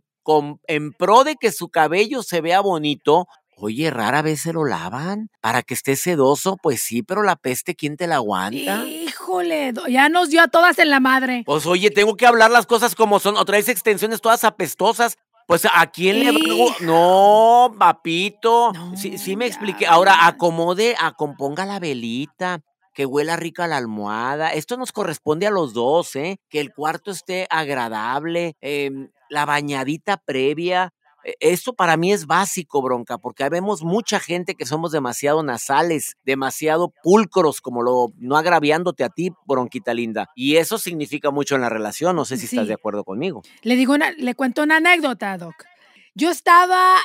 en 0.67 0.93
pro 0.93 1.25
de 1.25 1.37
que 1.37 1.53
su 1.53 1.69
cabello 1.69 2.23
se 2.23 2.41
vea 2.41 2.61
bonito, 2.61 3.27
Oye, 3.59 3.91
rara 3.91 4.21
vez 4.21 4.43
se 4.43 4.53
lo 4.53 4.67
lavan 4.67 5.31
para 5.41 5.62
que 5.62 5.73
esté 5.73 5.97
sedoso. 5.97 6.59
Pues 6.62 6.83
sí, 6.83 7.03
pero 7.03 7.23
la 7.23 7.37
peste, 7.37 7.75
¿quién 7.75 7.97
te 7.97 8.07
la 8.07 8.17
aguanta? 8.17 8.85
Híjole, 8.85 9.73
ya 9.89 10.11
nos 10.11 10.29
dio 10.29 10.43
a 10.43 10.49
todas 10.49 10.79
en 10.79 10.91
la 10.91 11.01
madre. 11.01 11.43
Pues 11.47 11.65
oye, 11.65 11.91
tengo 11.91 12.19
que 12.19 12.27
hablar 12.27 12.51
las 12.51 12.67
cosas 12.67 12.95
como 12.95 13.19
son. 13.19 13.39
Otra 13.39 13.57
vez 13.57 13.71
extensiones 13.71 14.21
todas 14.21 14.45
apestosas. 14.45 15.17
Pues 15.47 15.65
a 15.73 15.87
quién 15.87 16.21
le 16.21 16.39
No, 16.83 17.75
papito. 17.79 18.73
sí, 18.95 19.17
sí 19.17 19.37
me 19.37 19.47
expliqué. 19.47 19.87
Ahora 19.87 20.27
acomode, 20.27 20.95
acomponga 21.01 21.65
la 21.65 21.79
velita 21.81 22.61
que 22.93 23.07
huela 23.07 23.37
rica 23.37 23.67
la 23.67 23.77
almohada. 23.77 24.53
Esto 24.55 24.77
nos 24.77 24.91
corresponde 24.91 25.47
a 25.47 25.51
los 25.51 25.73
dos, 25.75 26.17
¿eh? 26.17 26.39
Que 26.49 26.61
el 26.61 26.73
cuarto 26.75 27.11
esté 27.11 27.47
agradable, 27.51 28.57
eh, 28.62 28.91
la 29.29 29.45
bañadita 29.45 30.17
previa. 30.17 30.93
E, 31.25 31.35
eso 31.41 31.75
para 31.75 31.97
mí 31.97 32.12
es 32.12 32.27
básico, 32.27 32.83
bronca, 32.83 33.19
porque 33.19 33.49
vemos 33.49 33.83
mucha 33.83 34.21
gente 34.21 34.55
que 34.55 34.67
somos 34.67 34.93
demasiado 34.93 35.43
nasales, 35.43 36.17
demasiado 36.25 36.93
pulcros, 37.03 37.61
como 37.61 37.83
lo, 37.83 38.12
no 38.19 38.37
agraviándote 38.37 39.05
a 39.05 39.09
ti, 39.09 39.31
bronquita 39.47 39.95
linda. 39.95 40.31
Y 40.35 40.57
eso 40.57 40.79
significa 40.79 41.31
mucho 41.31 41.55
en 41.55 41.62
la 41.62 41.69
relación. 41.69 42.17
No 42.17 42.25
sé 42.25 42.37
si 42.37 42.47
estás 42.47 42.69
de 42.69 42.75
acuerdo 42.75 43.05
conmigo. 43.05 43.43
Le 43.62 43.77
digo 43.77 43.95
una, 43.95 44.12
le 44.12 44.35
cuento 44.35 44.62
una 44.62 44.77
anécdota, 44.77 45.37
Doc. 45.37 45.65
Yo 46.15 46.31
estaba 46.31 46.99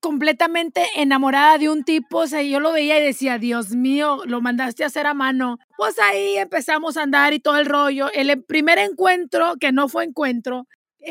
completamente 0.00 0.84
enamorada 0.96 1.58
de 1.58 1.68
un 1.68 1.84
tipo, 1.84 2.18
o 2.18 2.26
sea, 2.26 2.42
yo 2.42 2.60
lo 2.60 2.72
veía 2.72 2.98
y 2.98 3.04
decía, 3.04 3.38
Dios 3.38 3.70
mío, 3.70 4.22
lo 4.24 4.40
mandaste 4.40 4.84
a 4.84 4.88
hacer 4.88 5.06
a 5.06 5.14
mano. 5.14 5.58
Pues 5.76 5.98
ahí 5.98 6.36
empezamos 6.36 6.96
a 6.96 7.02
andar 7.02 7.32
y 7.34 7.40
todo 7.40 7.56
el 7.56 7.66
rollo. 7.66 8.10
El 8.12 8.42
primer 8.44 8.78
encuentro, 8.78 9.54
que 9.60 9.72
no 9.72 9.88
fue 9.88 10.04
encuentro, 10.04 10.60
eh, 10.60 10.64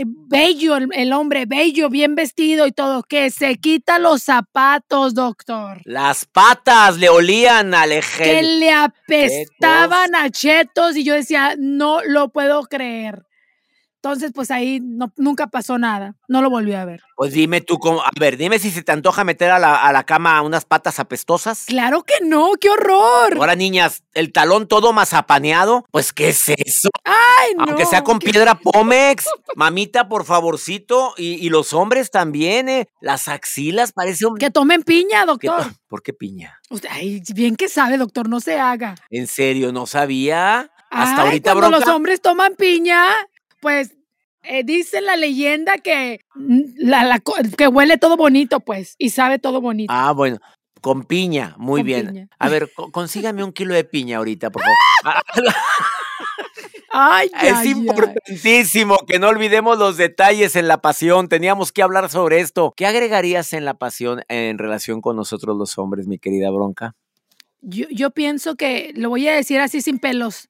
bello, 0.06 0.76
el, 0.78 1.14
hombre 1.14 1.46
bello, 1.46 1.90
bien 1.90 2.16
vestido 2.16 2.68
y 2.68 2.72
todo, 2.72 3.04
que 3.04 3.32
se 3.32 3.56
quita 3.58 4.00
los 4.00 4.24
zapatos, 4.24 5.14
doctor. 5.14 5.82
Las 5.86 6.26
patas 6.26 6.98
le 6.98 7.10
olían 7.10 7.74
al 7.74 7.92
eje. 7.92 8.24
Que 8.24 8.44
le 8.44 8.72
apestaban 8.72 10.16
a 10.16 10.30
chetos 10.30 10.98
y 10.98 11.04
yo 11.04 11.14
decía, 11.14 11.56
no 11.58 12.04
lo 12.04 12.30
puedo 12.30 12.64
creer. 12.64 13.26
Entonces, 14.06 14.34
pues 14.36 14.52
ahí 14.52 14.80
no, 14.84 15.12
nunca 15.18 15.48
pasó 15.48 15.80
nada. 15.80 16.16
No 16.28 16.44
lo 16.44 16.52
volví 16.52 16.74
a 16.74 16.86
ver. 16.86 17.02
Pues 17.16 17.34
dime 17.34 17.62
tú, 17.62 17.80
cómo, 17.80 18.04
a 18.04 18.12
ver, 18.20 18.38
dime 18.38 18.60
si 18.60 18.70
se 18.70 18.84
te 18.84 18.92
antoja 18.92 19.24
meter 19.24 19.50
a 19.50 19.58
la, 19.58 19.78
a 19.78 19.92
la 19.92 20.04
cama 20.04 20.44
unas 20.44 20.64
patas 20.64 21.00
apestosas. 21.00 21.66
Claro 21.66 22.04
que 22.04 22.14
no, 22.24 22.52
qué 22.62 22.70
horror. 22.70 23.36
Ahora, 23.36 23.56
niñas, 23.56 24.04
el 24.14 24.32
talón 24.32 24.68
todo 24.68 24.94
mazapaneado, 24.94 25.88
pues, 25.90 26.14
¿qué 26.14 26.30
es 26.30 26.50
eso? 26.50 26.90
Ay, 27.04 27.56
no. 27.58 27.64
Aunque 27.64 27.88
sea 27.88 28.04
con 28.04 28.20
piedra 28.20 28.54
Pomex. 28.54 29.26
Mamita, 29.56 30.08
por 30.08 30.24
favorcito. 30.24 31.16
Y, 31.18 31.50
los 31.50 31.74
hombres 31.74 32.12
también, 32.12 32.70
¿eh? 32.70 32.88
Las 33.02 33.28
axilas, 33.28 33.92
parece 33.92 34.28
un... 34.28 34.38
Que 34.38 34.52
tomen 34.52 34.84
piña, 34.84 35.26
doctor. 35.26 35.66
¿Por 35.88 36.04
qué 36.04 36.14
piña? 36.14 36.62
ay, 36.92 37.24
bien 37.34 37.56
que 37.56 37.70
sabe, 37.70 37.98
doctor, 37.98 38.30
no 38.30 38.40
se 38.40 38.60
haga. 38.60 38.94
¿En 39.10 39.26
serio? 39.26 39.72
¿No 39.72 39.88
sabía? 39.88 40.70
Hasta 40.92 41.22
ay, 41.24 41.28
ahorita, 41.28 41.54
cuando 41.54 41.80
los 41.80 41.88
hombres 41.88 42.22
toman 42.22 42.56
piña, 42.56 43.04
pues 43.66 43.95
eh, 44.48 44.64
dice 44.64 45.02
la 45.02 45.16
leyenda 45.16 45.78
que, 45.78 46.22
la, 46.78 47.22
que 47.58 47.68
huele 47.68 47.98
todo 47.98 48.18
bonito, 48.18 48.60
pues, 48.60 48.96
y 48.98 49.10
sabe 49.10 49.40
todo 49.40 49.62
bonito. 49.62 49.94
Ah, 49.94 50.12
bueno. 50.12 50.38
Con 50.82 51.04
piña, 51.04 51.56
muy 51.58 51.82
bien. 51.82 52.30
A 52.38 52.48
ver, 52.48 52.70
consígame 52.92 53.44
un 53.44 53.52
kilo 53.52 53.74
de 53.74 53.86
piña 53.86 54.18
ahorita, 54.18 54.52
por 54.52 54.62
favor. 54.62 55.24
Ay, 56.98 57.30
es 57.42 57.66
importantísimo 57.66 58.98
que 59.06 59.20
no 59.20 59.28
olvidemos 59.28 59.78
los 59.78 59.98
detalles 59.98 60.56
en 60.56 60.70
la 60.70 60.78
pasión. 60.78 61.28
Teníamos 61.28 61.74
que 61.74 61.82
hablar 61.82 62.10
sobre 62.10 62.40
esto. 62.40 62.74
¿Qué 62.78 62.86
agregarías 62.86 63.52
en 63.52 63.66
la 63.66 63.74
pasión 63.74 64.22
en 64.30 64.58
relación 64.58 65.02
con 65.02 65.18
nosotros 65.18 65.58
los 65.58 65.78
hombres, 65.78 66.08
mi 66.08 66.20
querida 66.20 66.50
Bronca? 66.52 66.96
Yo, 67.62 67.88
yo 67.90 68.12
pienso 68.12 68.56
que, 68.56 68.94
lo 68.96 69.10
voy 69.10 69.28
a 69.28 69.34
decir 69.34 69.60
así 69.60 69.82
sin 69.82 70.00
pelos, 70.00 70.50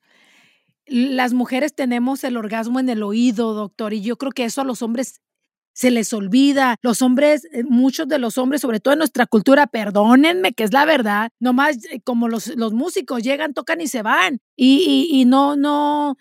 las 0.88 1.34
mujeres 1.34 1.76
tenemos 1.76 2.24
el 2.24 2.38
orgasmo 2.38 2.80
en 2.80 2.90
el 2.90 3.04
oído, 3.04 3.54
doctor, 3.54 3.94
y 3.94 4.02
yo 4.02 4.18
creo 4.18 4.32
que 4.32 4.46
eso 4.46 4.62
a 4.62 4.66
los 4.66 4.82
hombres 4.82 5.22
se 5.74 5.92
les 5.92 6.14
olvida. 6.14 6.78
Los 6.82 7.02
hombres, 7.02 7.48
eh, 7.52 7.64
muchos 7.64 8.08
de 8.08 8.18
los 8.18 8.38
hombres, 8.38 8.62
sobre 8.62 8.80
todo 8.80 8.94
en 8.94 9.00
nuestra 9.00 9.26
cultura, 9.28 9.68
perdónenme, 9.68 10.54
que 10.54 10.64
es 10.64 10.74
la 10.74 10.86
verdad, 10.86 11.30
nomás 11.40 11.78
eh, 11.92 12.00
como 12.04 12.30
los, 12.30 12.56
los 12.56 12.74
músicos 12.74 13.22
llegan, 13.24 13.54
tocan 13.54 13.82
y 13.82 13.88
se 13.88 14.02
van. 14.02 14.40
Y, 14.56 15.10
y, 15.12 15.22
y 15.22 15.26
no, 15.26 15.56
no, 15.58 16.16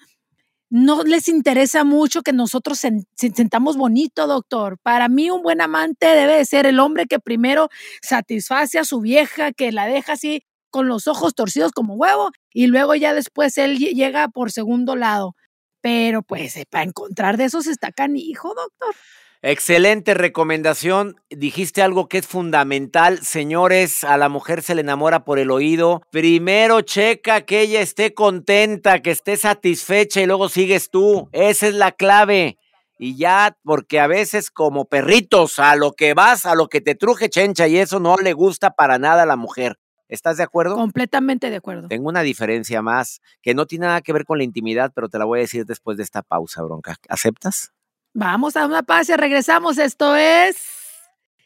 no 0.71 1.05
les 1.05 1.29
interesa 1.29 1.85
mucho 1.85 2.23
que 2.23 2.33
nosotros 2.33 2.81
se, 2.81 3.07
sentamos 3.17 3.77
bonito, 3.77 4.27
doctor. 4.27 4.77
Para 4.83 5.09
mí 5.09 5.31
un 5.31 5.43
buen 5.43 5.61
amante 5.61 6.07
debe 6.09 6.37
de 6.37 6.45
ser 6.45 6.67
el 6.67 6.81
hombre 6.81 7.07
que 7.07 7.21
primero 7.21 7.69
satisface 8.03 8.81
a 8.81 8.85
su 8.85 9.01
vieja, 9.01 9.53
que 9.53 9.71
la 9.71 9.87
deja 9.87 10.15
así 10.15 10.43
con 10.75 10.89
los 10.89 11.07
ojos 11.07 11.37
torcidos 11.37 11.71
como 11.71 11.95
huevo 11.95 12.33
y 12.53 12.67
luego 12.67 12.97
ya 12.97 13.15
después 13.15 13.57
él 13.59 13.79
llega 13.79 14.27
por 14.27 14.51
segundo 14.51 14.97
lado. 14.97 15.37
Pero 15.81 16.23
pues 16.23 16.61
para 16.69 16.83
encontrar 16.83 17.37
de 17.37 17.45
esos 17.45 17.69
está 17.69 17.93
canijo, 17.93 18.49
doctor. 18.49 18.93
Excelente 19.41 20.15
recomendación. 20.15 21.15
Dijiste 21.31 21.81
algo 21.81 22.09
que 22.09 22.19
es 22.19 22.27
fundamental. 22.27 23.21
Señores, 23.25 24.03
a 24.03 24.17
la 24.17 24.29
mujer 24.29 24.63
se 24.63 24.75
le 24.75 24.81
enamora 24.81 25.25
por 25.25 25.39
el 25.39 25.53
oído. 25.53 26.03
Primero 26.11 26.81
checa 26.81 27.43
que 27.43 27.61
ella 27.61 27.81
esté 27.81 28.13
contenta, 28.13 29.01
que 29.01 29.13
esté 29.13 29.37
satisfecha 29.37 30.23
y 30.23 30.27
luego 30.27 30.49
sigues 30.49 30.91
tú. 30.91 31.29
Esa 31.31 31.69
es 31.69 31.75
la 31.75 31.93
clave. 31.93 32.59
Y 32.99 33.17
ya, 33.17 33.57
porque 33.63 34.01
a 34.01 34.09
veces 34.09 34.51
como 34.51 34.87
perritos, 34.87 35.61
a 35.61 35.77
lo 35.77 35.93
que 35.93 36.15
vas, 36.15 36.47
a 36.47 36.57
lo 36.57 36.67
que 36.67 36.81
te 36.81 36.97
truje 36.97 37.29
chencha 37.29 37.69
y 37.69 37.77
eso 37.77 38.01
no 38.01 38.17
le 38.17 38.33
gusta 38.33 38.71
para 38.71 38.99
nada 38.99 39.23
a 39.23 39.27
la 39.27 39.37
mujer. 39.37 39.79
¿Estás 40.15 40.37
de 40.39 40.45
acuerdo? 40.45 40.77
Completamente 40.77 41.51
de 41.51 41.57
acuerdo. 41.57 41.89
Tengo 41.89 42.09
una 42.09 42.23
diferencia 42.23 42.81
más 42.81 43.21
que 43.43 43.55
no 43.55 43.67
tiene 43.67 43.87
nada 43.87 44.01
que 44.01 44.13
ver 44.13 44.25
con 44.25 44.39
la 44.39 44.45
intimidad, 44.45 44.93
pero 44.95 45.09
te 45.09 45.19
la 45.19 45.25
voy 45.25 45.41
a 45.41 45.43
decir 45.43 45.67
después 45.67 45.97
de 45.97 46.05
esta 46.05 46.23
pausa, 46.23 46.63
bronca. 46.63 46.97
¿Aceptas? 47.09 47.73
Vamos 48.15 48.57
a 48.57 48.65
una 48.65 48.83
paz 48.83 49.09
y 49.09 49.15
regresamos. 49.15 49.77
Esto 49.79 50.17
es. 50.17 50.57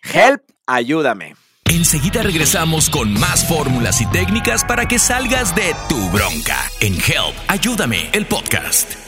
Help, 0.02 0.42
ayúdame. 0.66 1.34
Enseguida 1.64 2.22
regresamos 2.22 2.88
con 2.88 3.12
más 3.14 3.46
fórmulas 3.46 4.00
y 4.00 4.06
técnicas 4.06 4.64
para 4.64 4.86
que 4.86 4.98
salgas 4.98 5.54
de 5.54 5.74
tu 5.88 6.08
bronca 6.10 6.56
en 6.80 6.94
Help, 6.94 7.36
ayúdame, 7.48 8.08
el 8.12 8.26
podcast 8.26 9.07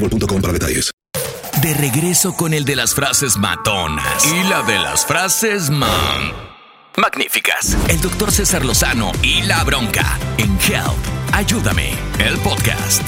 para 0.09 0.53
detalles. 0.53 0.91
De 1.61 1.73
regreso 1.73 2.33
con 2.33 2.53
el 2.53 2.65
de 2.65 2.75
las 2.75 2.95
frases 2.95 3.37
matonas 3.37 4.25
y 4.25 4.49
la 4.49 4.63
de 4.63 4.79
las 4.79 5.05
frases 5.05 5.69
man. 5.69 6.31
Magníficas. 6.97 7.77
El 7.87 8.01
doctor 8.01 8.31
César 8.31 8.65
Lozano 8.65 9.11
y 9.21 9.43
la 9.43 9.63
bronca 9.63 10.17
en 10.37 10.57
Help. 10.59 10.97
Ayúdame, 11.33 11.91
el 12.19 12.37
podcast. 12.39 13.01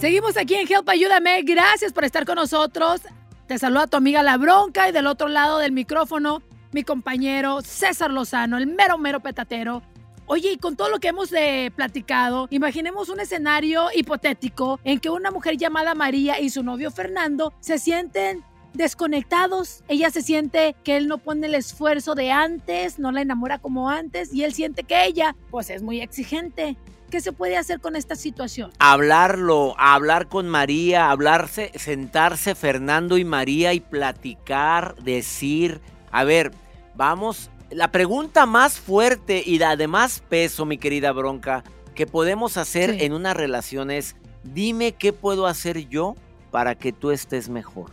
Seguimos 0.00 0.36
aquí 0.36 0.54
en 0.54 0.70
Help, 0.70 0.88
ayúdame. 0.88 1.42
Gracias 1.42 1.92
por 1.92 2.04
estar 2.04 2.24
con 2.24 2.36
nosotros. 2.36 3.00
Te 3.48 3.58
saluda 3.58 3.86
tu 3.86 3.96
amiga 3.96 4.22
La 4.22 4.36
Bronca 4.36 4.88
y 4.88 4.92
del 4.92 5.06
otro 5.06 5.28
lado 5.28 5.58
del 5.58 5.72
micrófono, 5.72 6.42
mi 6.72 6.82
compañero 6.82 7.60
César 7.62 8.10
Lozano, 8.10 8.58
el 8.58 8.66
mero, 8.66 8.98
mero 8.98 9.20
petatero 9.20 9.82
Oye, 10.28 10.52
y 10.52 10.56
con 10.58 10.74
todo 10.74 10.88
lo 10.88 10.98
que 10.98 11.08
hemos 11.08 11.32
eh, 11.32 11.70
platicado, 11.76 12.48
imaginemos 12.50 13.08
un 13.10 13.20
escenario 13.20 13.86
hipotético 13.94 14.80
en 14.82 14.98
que 14.98 15.08
una 15.08 15.30
mujer 15.30 15.56
llamada 15.56 15.94
María 15.94 16.40
y 16.40 16.50
su 16.50 16.64
novio 16.64 16.90
Fernando 16.90 17.52
se 17.60 17.78
sienten 17.78 18.42
desconectados. 18.74 19.84
Ella 19.86 20.10
se 20.10 20.22
siente 20.22 20.74
que 20.82 20.96
él 20.96 21.06
no 21.06 21.18
pone 21.18 21.46
el 21.46 21.54
esfuerzo 21.54 22.16
de 22.16 22.32
antes, 22.32 22.98
no 22.98 23.12
la 23.12 23.20
enamora 23.20 23.58
como 23.58 23.88
antes 23.88 24.34
y 24.34 24.42
él 24.42 24.52
siente 24.52 24.82
que 24.82 25.04
ella 25.04 25.36
pues 25.52 25.70
es 25.70 25.82
muy 25.82 26.00
exigente. 26.00 26.76
¿Qué 27.08 27.20
se 27.20 27.30
puede 27.30 27.56
hacer 27.56 27.78
con 27.78 27.94
esta 27.94 28.16
situación? 28.16 28.72
Hablarlo, 28.80 29.76
hablar 29.78 30.26
con 30.26 30.48
María, 30.48 31.08
hablarse, 31.12 31.70
sentarse 31.76 32.56
Fernando 32.56 33.16
y 33.16 33.24
María 33.24 33.74
y 33.74 33.80
platicar, 33.80 34.96
decir, 34.96 35.80
a 36.10 36.24
ver, 36.24 36.50
vamos 36.96 37.48
la 37.70 37.90
pregunta 37.90 38.46
más 38.46 38.78
fuerte 38.78 39.42
y 39.44 39.58
la 39.58 39.76
de 39.76 39.88
más 39.88 40.20
peso, 40.20 40.64
mi 40.64 40.78
querida 40.78 41.12
Bronca, 41.12 41.64
que 41.94 42.06
podemos 42.06 42.56
hacer 42.56 43.02
en 43.02 43.12
una 43.12 43.34
relación 43.34 43.90
es, 43.90 44.16
dime 44.44 44.92
qué 44.92 45.12
puedo 45.12 45.46
hacer 45.46 45.88
yo 45.88 46.14
para 46.50 46.74
que 46.74 46.92
tú 46.92 47.10
estés 47.10 47.48
mejor. 47.48 47.90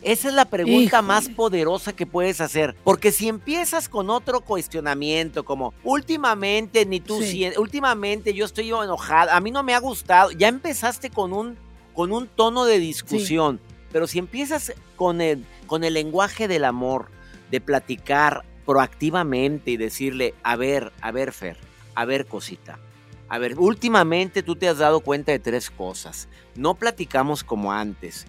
Esa 0.00 0.28
es 0.28 0.34
la 0.34 0.46
pregunta 0.46 1.00
más 1.00 1.28
poderosa 1.28 1.92
que 1.92 2.06
puedes 2.06 2.40
hacer. 2.40 2.74
Porque 2.82 3.12
si 3.12 3.28
empiezas 3.28 3.88
con 3.88 4.10
otro 4.10 4.40
cuestionamiento, 4.40 5.44
como 5.44 5.74
últimamente 5.84 6.84
ni 6.86 6.98
tú, 6.98 7.20
últimamente 7.56 8.34
yo 8.34 8.44
estoy 8.44 8.70
enojada, 8.70 9.36
a 9.36 9.40
mí 9.40 9.52
no 9.52 9.62
me 9.62 9.74
ha 9.74 9.78
gustado, 9.78 10.32
ya 10.32 10.48
empezaste 10.48 11.10
con 11.10 11.32
un, 11.32 11.56
con 11.94 12.12
un 12.12 12.26
tono 12.26 12.64
de 12.64 12.80
discusión. 12.80 13.60
Pero 13.92 14.06
si 14.08 14.18
empiezas 14.18 14.72
con 14.96 15.20
el, 15.20 15.44
con 15.66 15.84
el 15.84 15.94
lenguaje 15.94 16.48
del 16.48 16.64
amor, 16.64 17.10
de 17.52 17.60
platicar, 17.60 18.44
proactivamente 18.64 19.70
y 19.70 19.76
decirle, 19.76 20.34
a 20.42 20.56
ver, 20.56 20.92
a 21.00 21.10
ver, 21.10 21.32
Fer, 21.32 21.56
a 21.94 22.04
ver, 22.04 22.26
cosita. 22.26 22.78
A 23.28 23.38
ver, 23.38 23.58
últimamente 23.58 24.42
tú 24.42 24.56
te 24.56 24.68
has 24.68 24.78
dado 24.78 25.00
cuenta 25.00 25.32
de 25.32 25.38
tres 25.38 25.70
cosas. 25.70 26.28
No 26.54 26.74
platicamos 26.74 27.42
como 27.44 27.72
antes. 27.72 28.26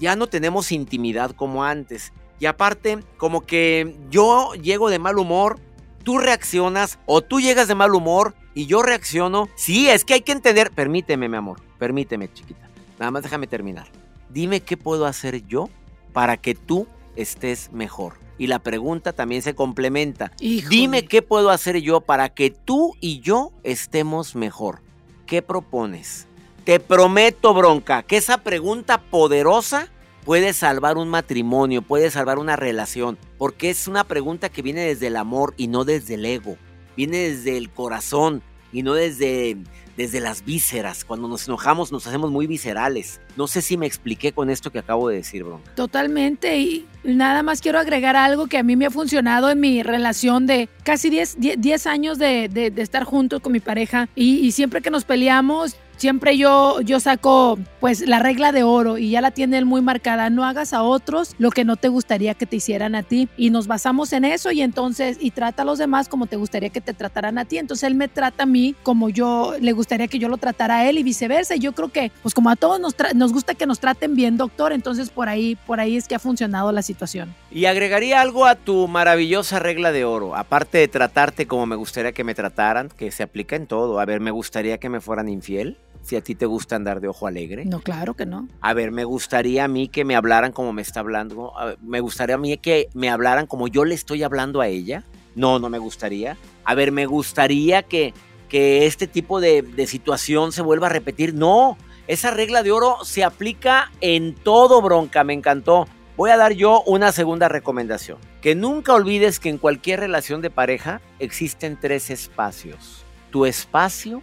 Ya 0.00 0.16
no 0.16 0.26
tenemos 0.26 0.72
intimidad 0.72 1.30
como 1.30 1.64
antes. 1.64 2.12
Y 2.40 2.46
aparte, 2.46 2.98
como 3.18 3.42
que 3.42 3.96
yo 4.10 4.54
llego 4.54 4.90
de 4.90 4.98
mal 4.98 5.18
humor, 5.18 5.60
tú 6.02 6.18
reaccionas 6.18 6.98
o 7.06 7.22
tú 7.22 7.40
llegas 7.40 7.68
de 7.68 7.76
mal 7.76 7.94
humor 7.94 8.34
y 8.52 8.66
yo 8.66 8.82
reacciono. 8.82 9.48
Sí, 9.54 9.88
es 9.88 10.04
que 10.04 10.14
hay 10.14 10.22
que 10.22 10.32
entender. 10.32 10.72
Permíteme, 10.72 11.28
mi 11.28 11.36
amor. 11.36 11.60
Permíteme, 11.78 12.32
chiquita. 12.32 12.68
Nada 12.98 13.12
más 13.12 13.22
déjame 13.22 13.46
terminar. 13.46 13.86
Dime 14.28 14.60
qué 14.60 14.76
puedo 14.76 15.06
hacer 15.06 15.46
yo 15.46 15.68
para 16.12 16.36
que 16.36 16.54
tú 16.54 16.88
estés 17.16 17.70
mejor 17.72 18.14
y 18.38 18.48
la 18.48 18.58
pregunta 18.58 19.12
también 19.12 19.42
se 19.42 19.54
complementa. 19.54 20.32
Dime 20.38 21.04
qué 21.04 21.22
puedo 21.22 21.50
hacer 21.50 21.80
yo 21.80 22.00
para 22.00 22.28
que 22.30 22.50
tú 22.50 22.96
y 23.00 23.20
yo 23.20 23.52
estemos 23.62 24.34
mejor. 24.34 24.80
¿Qué 25.26 25.42
propones? 25.42 26.26
Te 26.64 26.80
prometo, 26.80 27.54
bronca, 27.54 28.02
que 28.02 28.16
esa 28.16 28.38
pregunta 28.38 29.00
poderosa 29.00 29.88
puede 30.24 30.52
salvar 30.52 30.96
un 30.96 31.08
matrimonio, 31.08 31.82
puede 31.82 32.10
salvar 32.10 32.38
una 32.38 32.56
relación, 32.56 33.18
porque 33.38 33.70
es 33.70 33.88
una 33.88 34.04
pregunta 34.04 34.48
que 34.48 34.62
viene 34.62 34.82
desde 34.82 35.08
el 35.08 35.16
amor 35.16 35.54
y 35.56 35.68
no 35.68 35.84
desde 35.84 36.14
el 36.14 36.24
ego, 36.24 36.56
viene 36.96 37.18
desde 37.18 37.56
el 37.56 37.70
corazón 37.70 38.42
y 38.72 38.82
no 38.82 38.94
desde 38.94 39.56
desde 39.96 40.20
las 40.20 40.44
vísceras. 40.44 41.04
Cuando 41.04 41.28
nos 41.28 41.46
enojamos 41.48 41.92
nos 41.92 42.06
hacemos 42.06 42.30
muy 42.30 42.46
viscerales. 42.46 43.20
No 43.36 43.46
sé 43.46 43.62
si 43.62 43.76
me 43.76 43.86
expliqué 43.86 44.32
con 44.32 44.50
esto 44.50 44.70
que 44.70 44.78
acabo 44.78 45.08
de 45.08 45.16
decir, 45.16 45.44
Bronca. 45.44 45.70
Totalmente. 45.74 46.58
Y 46.58 46.86
nada 47.04 47.42
más 47.42 47.60
quiero 47.60 47.78
agregar 47.78 48.16
algo 48.16 48.46
que 48.46 48.58
a 48.58 48.62
mí 48.62 48.76
me 48.76 48.86
ha 48.86 48.90
funcionado 48.90 49.50
en 49.50 49.60
mi 49.60 49.82
relación 49.82 50.46
de 50.46 50.68
casi 50.84 51.10
10, 51.10 51.86
años 51.86 52.18
de, 52.18 52.72
estar 52.76 53.04
juntos 53.04 53.40
con 53.40 53.52
mi 53.52 53.60
pareja. 53.60 54.08
Y, 54.14 54.52
siempre 54.52 54.82
que 54.82 54.90
nos 54.90 55.04
peleamos, 55.04 55.76
siempre 55.96 56.36
yo, 56.36 56.80
yo 56.80 57.00
saco 57.00 57.58
pues 57.80 58.06
la 58.06 58.18
regla 58.18 58.52
de 58.52 58.62
oro 58.62 58.98
y 58.98 59.10
ya 59.10 59.20
la 59.20 59.30
tiene 59.30 59.58
él 59.58 59.66
muy 59.66 59.82
marcada. 59.82 60.30
No 60.30 60.44
hagas 60.44 60.72
a 60.72 60.82
otros 60.82 61.34
lo 61.38 61.50
que 61.50 61.64
no 61.64 61.76
te 61.76 61.88
gustaría 61.88 62.34
que 62.34 62.46
te 62.46 62.56
hicieran 62.56 62.94
a 62.94 63.02
ti. 63.02 63.28
Y 63.36 63.50
nos 63.50 63.66
basamos 63.66 64.12
en 64.12 64.24
eso 64.24 64.52
y 64.52 64.62
entonces, 64.62 65.16
y 65.20 65.30
trata 65.30 65.62
a 65.62 65.64
los 65.64 65.78
demás 65.78 66.08
como 66.08 66.26
te 66.26 66.36
gustaría 66.36 66.70
que 66.70 66.80
te 66.80 66.94
trataran 66.94 67.38
a 67.38 67.44
ti. 67.44 67.58
Entonces 67.58 67.84
él 67.84 67.94
me 67.94 68.08
trata 68.08 68.44
a 68.44 68.46
mí 68.46 68.74
como 68.82 69.08
yo 69.10 69.54
le 69.60 69.72
gustaría 69.72 70.08
que 70.08 70.18
yo 70.18 70.28
lo 70.28 70.36
tratara 70.36 70.78
a 70.78 70.88
él 70.88 70.98
y 70.98 71.02
viceversa. 71.02 71.56
Y 71.56 71.60
yo 71.60 71.72
creo 71.72 71.88
que, 71.88 72.12
pues 72.22 72.34
como 72.34 72.50
a 72.50 72.56
todos 72.56 72.80
nos, 72.80 72.94
nos 73.14 73.32
gusta 73.32 73.54
que 73.54 73.66
nos 73.66 73.80
traten 73.80 74.14
bien, 74.14 74.36
doctor, 74.36 74.72
entonces 74.72 75.10
por 75.10 75.28
ahí, 75.28 75.56
por 75.66 75.80
ahí 75.80 75.96
es 75.96 76.08
que 76.08 76.14
ha 76.14 76.18
funcionado 76.18 76.72
la 76.72 76.82
situación. 76.82 77.34
Y 77.50 77.66
agregaría 77.66 78.20
algo 78.20 78.46
a 78.46 78.54
tu 78.54 78.88
maravillosa 78.88 79.58
regla 79.58 79.92
de 79.92 80.04
oro, 80.04 80.36
aparte 80.36 80.78
de 80.78 80.88
tratarte 80.88 81.46
como 81.46 81.66
me 81.66 81.76
gustaría 81.76 82.12
que 82.12 82.24
me 82.24 82.34
trataran, 82.34 82.88
que 82.96 83.10
se 83.10 83.22
aplica 83.22 83.56
en 83.56 83.66
todo. 83.66 84.00
A 84.00 84.04
ver, 84.04 84.20
me 84.20 84.30
gustaría 84.30 84.78
que 84.78 84.88
me 84.88 85.00
fueran 85.00 85.28
infiel 85.28 85.76
si 86.02 86.16
a 86.16 86.20
ti 86.20 86.34
te 86.34 86.46
gusta 86.46 86.76
andar 86.76 87.00
de 87.00 87.08
ojo 87.08 87.26
alegre. 87.26 87.64
No, 87.64 87.80
claro 87.80 88.14
que 88.14 88.26
no. 88.26 88.48
A 88.60 88.74
ver, 88.74 88.90
me 88.90 89.04
gustaría 89.04 89.64
a 89.64 89.68
mí 89.68 89.88
que 89.88 90.04
me 90.04 90.16
hablaran 90.16 90.52
como 90.52 90.72
me 90.72 90.82
está 90.82 91.00
hablando. 91.00 91.52
Me 91.80 92.00
gustaría 92.00 92.34
a 92.34 92.38
mí 92.38 92.56
que 92.58 92.88
me 92.94 93.08
hablaran 93.08 93.46
como 93.46 93.68
yo 93.68 93.84
le 93.84 93.94
estoy 93.94 94.22
hablando 94.22 94.60
a 94.60 94.68
ella. 94.68 95.04
No, 95.34 95.58
no 95.58 95.68
me 95.70 95.78
gustaría. 95.78 96.36
A 96.64 96.74
ver, 96.74 96.92
me 96.92 97.06
gustaría 97.06 97.82
que, 97.82 98.12
que 98.48 98.86
este 98.86 99.06
tipo 99.06 99.40
de, 99.40 99.62
de 99.62 99.86
situación 99.86 100.52
se 100.52 100.62
vuelva 100.62 100.88
a 100.88 100.90
repetir. 100.90 101.34
No, 101.34 101.78
esa 102.06 102.30
regla 102.30 102.62
de 102.62 102.72
oro 102.72 102.98
se 103.04 103.24
aplica 103.24 103.90
en 104.00 104.34
todo, 104.34 104.82
bronca. 104.82 105.24
Me 105.24 105.32
encantó. 105.32 105.86
Voy 106.16 106.30
a 106.30 106.36
dar 106.36 106.52
yo 106.52 106.82
una 106.82 107.10
segunda 107.10 107.48
recomendación. 107.48 108.18
Que 108.42 108.54
nunca 108.54 108.92
olvides 108.92 109.40
que 109.40 109.48
en 109.48 109.56
cualquier 109.56 110.00
relación 110.00 110.42
de 110.42 110.50
pareja 110.50 111.00
existen 111.18 111.78
tres 111.80 112.10
espacios. 112.10 113.04
Tu 113.30 113.46
espacio, 113.46 114.20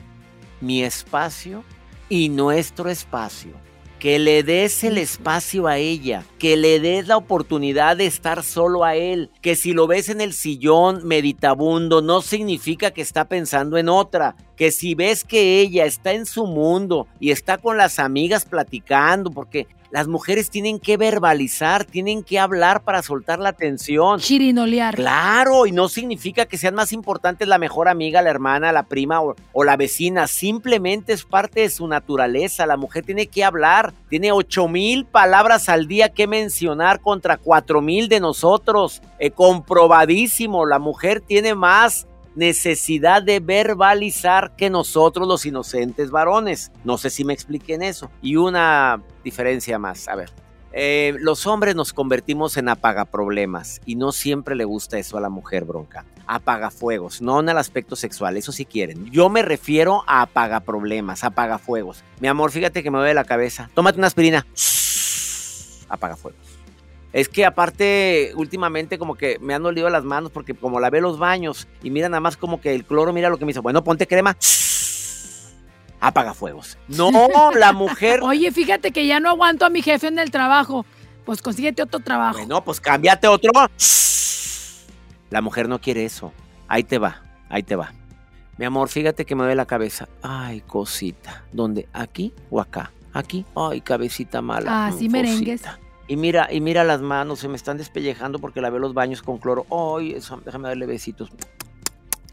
mi 0.62 0.84
espacio 0.84 1.64
y 2.10 2.30
nuestro 2.30 2.90
espacio. 2.90 3.52
Que 4.00 4.18
le 4.18 4.44
des 4.44 4.86
el 4.86 4.98
espacio 4.98 5.68
a 5.68 5.78
ella, 5.78 6.24
que 6.38 6.56
le 6.56 6.80
des 6.80 7.08
la 7.08 7.18
oportunidad 7.18 7.98
de 7.98 8.06
estar 8.06 8.44
solo 8.44 8.86
a 8.86 8.96
él, 8.96 9.30
que 9.42 9.58
si 9.58 9.74
lo 9.74 9.88
ves 9.88 10.08
en 10.08 10.22
el 10.22 10.32
sillón 10.32 11.06
meditabundo 11.06 12.02
no 12.02 12.22
significa 12.22 12.92
que 12.92 13.02
está 13.02 13.28
pensando 13.28 13.78
en 13.78 13.90
otra, 13.90 14.38
que 14.56 14.72
si 14.72 14.96
ves 14.96 15.26
que 15.26 15.60
ella 15.60 15.84
está 15.84 16.14
en 16.14 16.26
su 16.26 16.46
mundo 16.46 17.08
y 17.20 17.32
está 17.32 17.58
con 17.58 17.76
las 17.76 18.00
amigas 18.00 18.46
platicando, 18.46 19.32
porque 19.32 19.68
las 19.92 20.08
mujeres 20.08 20.50
tienen 20.50 20.80
que 20.80 20.98
verbalizar, 20.98 21.84
tienen 21.84 22.24
que 22.24 22.38
hablar 22.38 22.84
para 22.84 23.02
soltar 23.02 23.40
la 23.40 23.54
tensión. 23.54 24.20
Chirinolear. 24.20 24.96
Claro, 24.96 25.66
y 25.66 25.72
no 25.72 25.90
significa 25.90 26.46
que 26.46 26.58
sean 26.58 26.76
más 26.76 26.94
importantes 26.94 27.48
la 27.48 27.58
mejor 27.58 27.90
amiga, 27.90 28.22
la 28.22 28.30
hermana, 28.30 28.72
la 28.72 28.84
prima 28.84 29.22
o, 29.22 29.36
o, 29.52 29.64
la 29.64 29.78
vecina. 29.78 30.28
Simplemente 30.28 31.14
es 31.14 31.24
parte 31.24 31.62
de 31.62 31.70
su 31.70 31.88
naturaleza. 31.88 32.68
La 32.68 32.78
mujer 32.78 33.04
tiene 33.04 33.28
que 33.28 33.44
hablar. 33.44 33.94
Tiene 34.10 34.32
ocho 34.32 34.68
mil 34.68 35.06
palabras 35.06 35.70
al 35.70 35.88
día 35.88 36.10
que 36.10 36.28
mencionar 36.28 37.00
contra 37.00 37.38
cuatro 37.38 37.82
mil 37.82 38.10
de 38.10 38.20
nosotros. 38.20 39.02
Eh, 39.18 39.32
comprobadísimo. 39.32 40.68
La 40.68 40.78
mujer 40.78 41.22
tiene 41.22 41.56
más 41.56 42.08
necesidad 42.40 43.22
de 43.22 43.40
verbalizar 43.40 44.56
que 44.56 44.70
nosotros 44.70 45.28
los 45.28 45.46
inocentes 45.46 46.10
varones. 46.10 46.72
No 46.84 46.98
sé 46.98 47.10
si 47.10 47.24
me 47.24 47.34
expliquen 47.34 47.84
eso. 47.84 48.10
Y 48.22 48.38
una 48.38 49.04
diferencia 49.24 49.78
más, 49.78 50.08
a 50.08 50.16
ver. 50.16 50.32
Eh, 50.72 51.16
los 51.20 51.48
hombres 51.48 51.76
nos 51.76 51.94
convertimos 51.94 52.56
en 52.58 52.70
apagaproblemas 52.70 53.82
y 53.86 53.96
no 53.96 54.12
siempre 54.12 54.56
le 54.56 54.66
gusta 54.66 55.00
eso 55.00 55.18
a 55.18 55.22
la 55.22 55.30
mujer 55.30 55.66
bronca. 55.66 56.06
Apagafuegos, 56.28 57.22
no 57.22 57.40
en 57.40 57.50
el 57.50 57.58
aspecto 57.58 57.96
sexual, 57.96 58.38
eso 58.38 58.52
sí 58.52 58.66
quieren. 58.66 59.10
Yo 59.12 59.30
me 59.30 59.42
refiero 59.42 60.04
a 60.08 60.22
apagaproblemas, 60.22 61.24
apagafuegos. 61.24 62.04
Mi 62.20 62.28
amor, 62.28 62.52
fíjate 62.52 62.84
que 62.84 62.92
me 62.92 63.00
duele 63.00 63.16
la 63.16 63.26
cabeza. 63.26 63.70
Tómate 63.74 63.98
una 63.98 64.08
aspirina. 64.08 64.46
Apagafuegos. 65.90 66.49
Es 67.12 67.28
que 67.28 67.44
aparte, 67.46 68.34
últimamente 68.36 69.00
como 69.00 69.16
que 69.16 69.40
me 69.40 69.56
han 69.56 69.64
dolido 69.64 69.90
las 69.90 70.04
manos 70.04 70.32
porque 70.32 70.54
como 70.54 70.80
lavé 70.80 71.02
los 71.02 71.18
baños 71.18 71.68
y 71.82 71.90
mira 71.90 72.08
nada 72.08 72.22
más 72.22 72.38
como 72.38 72.62
que 72.62 72.76
el 72.76 72.86
cloro, 72.86 73.14
mira 73.14 73.30
lo 73.30 73.38
que 73.38 73.46
me 73.46 73.52
hizo. 73.52 73.62
Bueno, 73.64 73.84
ponte 73.84 74.06
crema. 74.08 74.38
Apaga 76.00 76.34
fuegos. 76.34 76.78
No, 76.88 77.12
la 77.56 77.74
mujer. 77.74 78.22
Oye, 78.22 78.52
fíjate 78.52 78.92
que 78.92 79.08
ya 79.08 79.20
no 79.20 79.30
aguanto 79.30 79.66
a 79.66 79.70
mi 79.70 79.82
jefe 79.82 80.08
en 80.08 80.20
el 80.20 80.30
trabajo. 80.30 80.86
Pues 81.26 81.42
consíguete 81.42 81.82
otro 81.82 82.00
trabajo. 82.00 82.38
Bueno, 82.38 82.64
pues 82.64 82.80
cámbiate 82.80 83.28
otro. 83.28 83.52
La 85.30 85.42
mujer 85.42 85.68
no 85.68 85.80
quiere 85.80 86.06
eso. 86.06 86.32
Ahí 86.68 86.84
te 86.84 87.00
va, 87.00 87.24
ahí 87.50 87.64
te 87.64 87.76
va. 87.76 87.94
Mi 88.58 88.66
amor, 88.66 88.90
fíjate 88.90 89.26
que 89.26 89.36
me 89.36 89.44
duele 89.44 89.56
la 89.56 89.66
cabeza. 89.66 90.08
Ay, 90.22 90.62
cosita. 90.62 91.46
¿Dónde? 91.52 91.88
¿Aquí 91.94 92.34
o 92.50 92.60
acá? 92.60 92.92
Aquí. 93.14 93.46
Ay, 93.56 93.82
cabecita 93.82 94.42
mala. 94.42 94.88
Ah, 94.88 94.92
sí, 94.92 95.08
merengues. 95.10 95.62
Y 96.10 96.18
mira, 96.18 96.48
y 96.52 96.60
mira 96.60 96.84
las 96.84 97.02
manos, 97.02 97.40
se 97.40 97.48
me 97.48 97.56
están 97.56 97.78
despellejando 97.78 98.40
porque 98.40 98.62
lavé 98.62 98.80
los 98.80 98.96
baños 98.96 99.22
con 99.22 99.38
cloro. 99.38 99.68
Ay, 99.70 100.14
eso, 100.14 100.42
déjame 100.44 100.68
darle 100.68 100.88
besitos. 100.88 101.30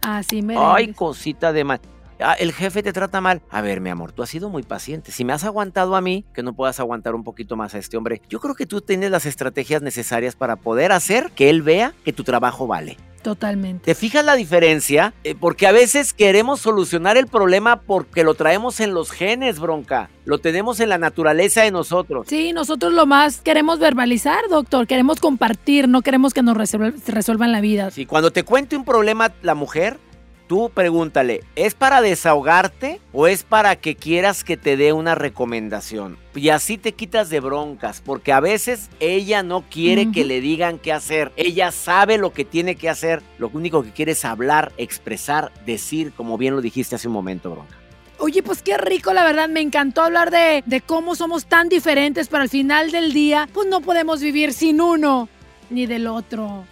Así 0.00 0.40
me. 0.40 0.56
Ay, 0.58 0.94
cosita 0.94 1.52
de 1.52 1.62
mal. 1.62 1.80
Ah, 2.18 2.32
el 2.38 2.54
jefe 2.54 2.82
te 2.82 2.94
trata 2.94 3.20
mal. 3.20 3.42
A 3.50 3.60
ver, 3.60 3.82
mi 3.82 3.90
amor, 3.90 4.12
tú 4.12 4.22
has 4.22 4.30
sido 4.30 4.48
muy 4.48 4.62
paciente. 4.62 5.12
Si 5.12 5.26
me 5.26 5.34
has 5.34 5.44
aguantado 5.44 5.94
a 5.94 6.00
mí, 6.00 6.24
que 6.32 6.42
no 6.42 6.54
puedas 6.54 6.80
aguantar 6.80 7.14
un 7.14 7.22
poquito 7.22 7.54
más 7.54 7.74
a 7.74 7.78
este 7.78 7.98
hombre, 7.98 8.22
yo 8.30 8.40
creo 8.40 8.54
que 8.54 8.64
tú 8.64 8.80
tienes 8.80 9.10
las 9.10 9.26
estrategias 9.26 9.82
necesarias 9.82 10.36
para 10.36 10.56
poder 10.56 10.92
hacer 10.92 11.30
que 11.32 11.50
él 11.50 11.60
vea 11.60 11.92
que 12.02 12.14
tu 12.14 12.24
trabajo 12.24 12.66
vale. 12.66 12.96
Totalmente. 13.26 13.86
¿Te 13.86 13.96
fijas 13.96 14.24
la 14.24 14.36
diferencia? 14.36 15.12
Eh, 15.24 15.34
porque 15.34 15.66
a 15.66 15.72
veces 15.72 16.12
queremos 16.12 16.60
solucionar 16.60 17.16
el 17.16 17.26
problema 17.26 17.80
porque 17.80 18.22
lo 18.22 18.34
traemos 18.34 18.78
en 18.78 18.94
los 18.94 19.10
genes, 19.10 19.58
bronca. 19.58 20.10
Lo 20.24 20.38
tenemos 20.38 20.78
en 20.78 20.90
la 20.90 20.98
naturaleza 20.98 21.62
de 21.62 21.72
nosotros. 21.72 22.28
Sí, 22.28 22.52
nosotros 22.52 22.92
lo 22.92 23.04
más 23.04 23.40
queremos 23.40 23.80
verbalizar, 23.80 24.48
doctor. 24.48 24.86
Queremos 24.86 25.18
compartir, 25.18 25.88
no 25.88 26.02
queremos 26.02 26.34
que 26.34 26.44
nos 26.44 26.56
resuelvan 26.56 27.50
la 27.50 27.60
vida. 27.60 27.90
Sí, 27.90 28.06
cuando 28.06 28.30
te 28.30 28.44
cuente 28.44 28.76
un 28.76 28.84
problema 28.84 29.32
la 29.42 29.56
mujer, 29.56 29.98
tú 30.46 30.70
pregúntale, 30.72 31.42
¿es 31.54 31.74
para 31.74 32.00
desahogarte 32.00 33.00
o 33.12 33.26
es 33.26 33.42
para 33.42 33.76
que 33.76 33.96
quieras 33.96 34.44
que 34.44 34.56
te 34.56 34.76
dé 34.76 34.92
una 34.92 35.14
recomendación? 35.14 36.16
Y 36.35 36.50
así 36.50 36.78
te 36.78 36.92
quitas 36.92 37.30
de 37.30 37.40
broncas, 37.40 38.02
porque 38.04 38.32
a 38.32 38.40
veces 38.40 38.90
ella 39.00 39.42
no 39.42 39.64
quiere 39.68 40.02
uh 40.02 40.04
-huh. 40.06 40.14
que 40.14 40.24
le 40.24 40.40
digan 40.40 40.78
qué 40.78 40.92
hacer. 40.92 41.32
Ella 41.37 41.72
sabe 41.72 42.18
lo 42.18 42.32
que 42.32 42.44
tiene 42.44 42.76
que 42.76 42.88
hacer. 42.88 43.22
Lo 43.38 43.48
único 43.48 43.82
que 43.82 43.92
quiere 43.92 44.12
es 44.12 44.24
hablar, 44.24 44.72
expresar, 44.76 45.52
decir, 45.64 46.12
como 46.12 46.37
bien 46.37 46.54
lo 46.54 46.61
dijiste 46.61 46.94
hace 46.94 47.09
un 47.09 47.14
momento, 47.14 47.50
bronca. 47.50 47.76
Oye, 48.18 48.42
pues 48.42 48.62
qué 48.62 48.78
rico, 48.78 49.12
la 49.12 49.24
verdad, 49.24 49.48
me 49.48 49.61
encantó 49.61 50.02
hablar 50.02 50.30
de, 50.30 50.62
de 50.64 50.80
cómo 50.80 51.14
somos 51.14 51.44
tan 51.44 51.68
diferentes, 51.68 52.28
pero 52.28 52.42
al 52.42 52.48
final 52.48 52.90
del 52.90 53.12
día, 53.12 53.48
pues 53.52 53.68
no 53.68 53.80
podemos 53.80 54.20
vivir 54.20 54.52
sin 54.52 54.80
uno 54.80 55.28
ni 55.68 55.87
del 55.87 56.06
otro. 56.06 56.64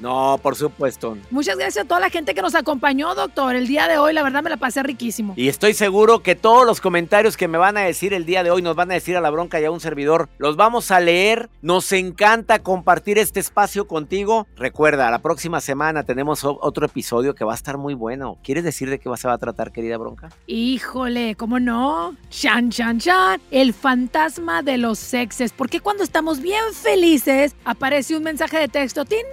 No, 0.00 0.38
por 0.42 0.56
supuesto. 0.56 1.16
Muchas 1.30 1.56
gracias 1.56 1.84
a 1.84 1.88
toda 1.88 2.00
la 2.00 2.10
gente 2.10 2.34
que 2.34 2.42
nos 2.42 2.54
acompañó, 2.54 3.14
doctor. 3.14 3.56
El 3.56 3.66
día 3.66 3.88
de 3.88 3.98
hoy, 3.98 4.12
la 4.12 4.22
verdad, 4.22 4.42
me 4.42 4.50
la 4.50 4.56
pasé 4.56 4.82
riquísimo. 4.82 5.34
Y 5.36 5.48
estoy 5.48 5.74
seguro 5.74 6.20
que 6.20 6.34
todos 6.34 6.66
los 6.66 6.80
comentarios 6.80 7.36
que 7.36 7.48
me 7.48 7.58
van 7.58 7.76
a 7.76 7.80
decir 7.80 8.14
el 8.14 8.24
día 8.24 8.42
de 8.42 8.50
hoy, 8.50 8.62
nos 8.62 8.76
van 8.76 8.90
a 8.90 8.94
decir 8.94 9.16
a 9.16 9.20
la 9.20 9.30
bronca 9.30 9.60
y 9.60 9.64
a 9.64 9.70
un 9.70 9.80
servidor, 9.80 10.28
los 10.38 10.56
vamos 10.56 10.90
a 10.90 11.00
leer. 11.00 11.48
Nos 11.62 11.92
encanta 11.92 12.60
compartir 12.60 13.18
este 13.18 13.40
espacio 13.40 13.86
contigo. 13.86 14.46
Recuerda, 14.56 15.10
la 15.10 15.18
próxima 15.18 15.60
semana 15.60 16.02
tenemos 16.04 16.44
otro 16.44 16.86
episodio 16.86 17.34
que 17.34 17.44
va 17.44 17.52
a 17.52 17.56
estar 17.56 17.78
muy 17.78 17.94
bueno. 17.94 18.38
¿Quieres 18.42 18.64
decir 18.64 18.90
de 18.90 18.98
qué 18.98 19.08
se 19.16 19.28
va 19.28 19.34
a 19.34 19.38
tratar, 19.38 19.72
querida 19.72 19.96
bronca? 19.96 20.28
Híjole, 20.46 21.34
¿cómo 21.34 21.58
no? 21.58 22.14
Chan, 22.30 22.70
chan, 22.70 22.98
chan. 23.00 23.40
El 23.50 23.72
fantasma 23.72 24.62
de 24.62 24.78
los 24.78 24.98
sexes. 24.98 25.52
Porque 25.52 25.80
cuando 25.80 26.04
estamos 26.04 26.40
bien 26.40 26.62
felices, 26.72 27.56
aparece 27.64 28.16
un 28.16 28.22
mensaje 28.22 28.58
de 28.58 28.68
texto. 28.68 29.04
¡Tin! 29.04 29.24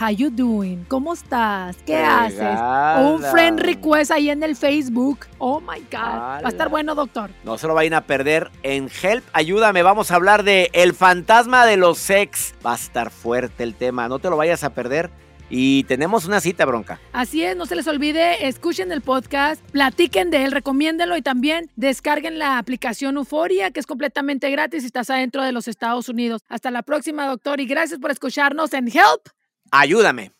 How 0.00 0.08
you 0.08 0.30
doing? 0.30 0.86
¿Cómo 0.88 1.12
estás? 1.12 1.76
¿Qué 1.84 1.94
Regala. 1.94 2.94
haces? 2.94 3.04
O 3.04 3.16
un 3.16 3.22
friend 3.22 3.60
request 3.60 4.10
ahí 4.10 4.30
en 4.30 4.42
el 4.42 4.56
Facebook. 4.56 5.26
Oh 5.36 5.60
my 5.60 5.78
God. 5.92 5.98
Va 5.98 6.38
a 6.38 6.48
estar 6.48 6.70
bueno, 6.70 6.94
doctor. 6.94 7.30
No 7.44 7.58
se 7.58 7.66
lo 7.66 7.74
vayan 7.74 7.92
a 7.92 8.06
perder 8.06 8.50
en 8.62 8.88
Help. 9.02 9.22
Ayúdame, 9.34 9.82
vamos 9.82 10.10
a 10.10 10.14
hablar 10.14 10.42
de 10.42 10.70
El 10.72 10.94
fantasma 10.94 11.66
de 11.66 11.76
los 11.76 11.98
sex. 11.98 12.54
Va 12.64 12.72
a 12.72 12.76
estar 12.76 13.10
fuerte 13.10 13.62
el 13.62 13.74
tema. 13.74 14.08
No 14.08 14.20
te 14.20 14.30
lo 14.30 14.38
vayas 14.38 14.64
a 14.64 14.72
perder. 14.72 15.10
Y 15.50 15.84
tenemos 15.84 16.24
una 16.24 16.40
cita, 16.40 16.64
bronca. 16.64 16.98
Así 17.12 17.44
es, 17.44 17.54
no 17.54 17.66
se 17.66 17.76
les 17.76 17.86
olvide, 17.86 18.46
escuchen 18.46 18.92
el 18.92 19.02
podcast, 19.02 19.60
platiquen 19.70 20.30
de 20.30 20.44
él, 20.44 20.52
recomiéndenlo 20.52 21.16
y 21.16 21.22
también 21.22 21.70
descarguen 21.74 22.38
la 22.38 22.56
aplicación 22.56 23.16
Euforia, 23.16 23.72
que 23.72 23.80
es 23.80 23.86
completamente 23.86 24.48
gratis 24.48 24.82
si 24.82 24.86
estás 24.86 25.10
adentro 25.10 25.42
de 25.42 25.50
los 25.50 25.66
Estados 25.66 26.08
Unidos. 26.08 26.42
Hasta 26.48 26.70
la 26.70 26.82
próxima, 26.82 27.26
doctor, 27.26 27.60
y 27.60 27.66
gracias 27.66 27.98
por 27.98 28.12
escucharnos 28.12 28.72
en 28.72 28.86
Help. 28.86 29.28
Ayúdame. 29.70 30.32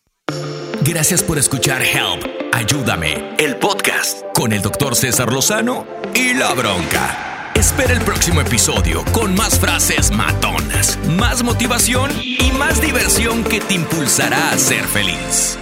Gracias 0.81 1.23
por 1.23 1.37
escuchar 1.37 1.81
Help, 1.81 2.25
Ayúdame, 2.53 3.35
el 3.37 3.57
podcast 3.57 4.23
con 4.33 4.51
el 4.51 4.61
doctor 4.61 4.95
César 4.95 5.31
Lozano 5.31 5.85
y 6.13 6.33
la 6.33 6.53
bronca. 6.53 7.51
Espera 7.53 7.93
el 7.93 8.01
próximo 8.01 8.41
episodio 8.41 9.03
con 9.11 9.35
más 9.35 9.59
frases 9.59 10.11
matonas, 10.11 10.97
más 11.17 11.43
motivación 11.43 12.09
y 12.23 12.51
más 12.57 12.81
diversión 12.81 13.43
que 13.43 13.59
te 13.61 13.75
impulsará 13.75 14.51
a 14.51 14.57
ser 14.57 14.83
feliz. 14.85 15.57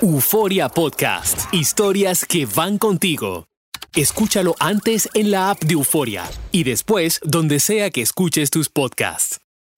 Euforia 0.00 0.68
Podcast. 0.68 1.52
Historias 1.52 2.24
que 2.24 2.46
van 2.46 2.78
contigo. 2.78 3.48
Escúchalo 3.96 4.54
antes 4.60 5.08
en 5.14 5.30
la 5.30 5.48
app 5.48 5.62
de 5.62 5.72
Euforia 5.72 6.24
y 6.52 6.64
después 6.64 7.18
donde 7.24 7.60
sea 7.60 7.88
que 7.88 8.02
escuches 8.02 8.50
tus 8.50 8.68
podcasts. 8.68 9.38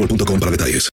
Mobile.com 0.00 0.38
para 0.40 0.50
detalles. 0.50 0.88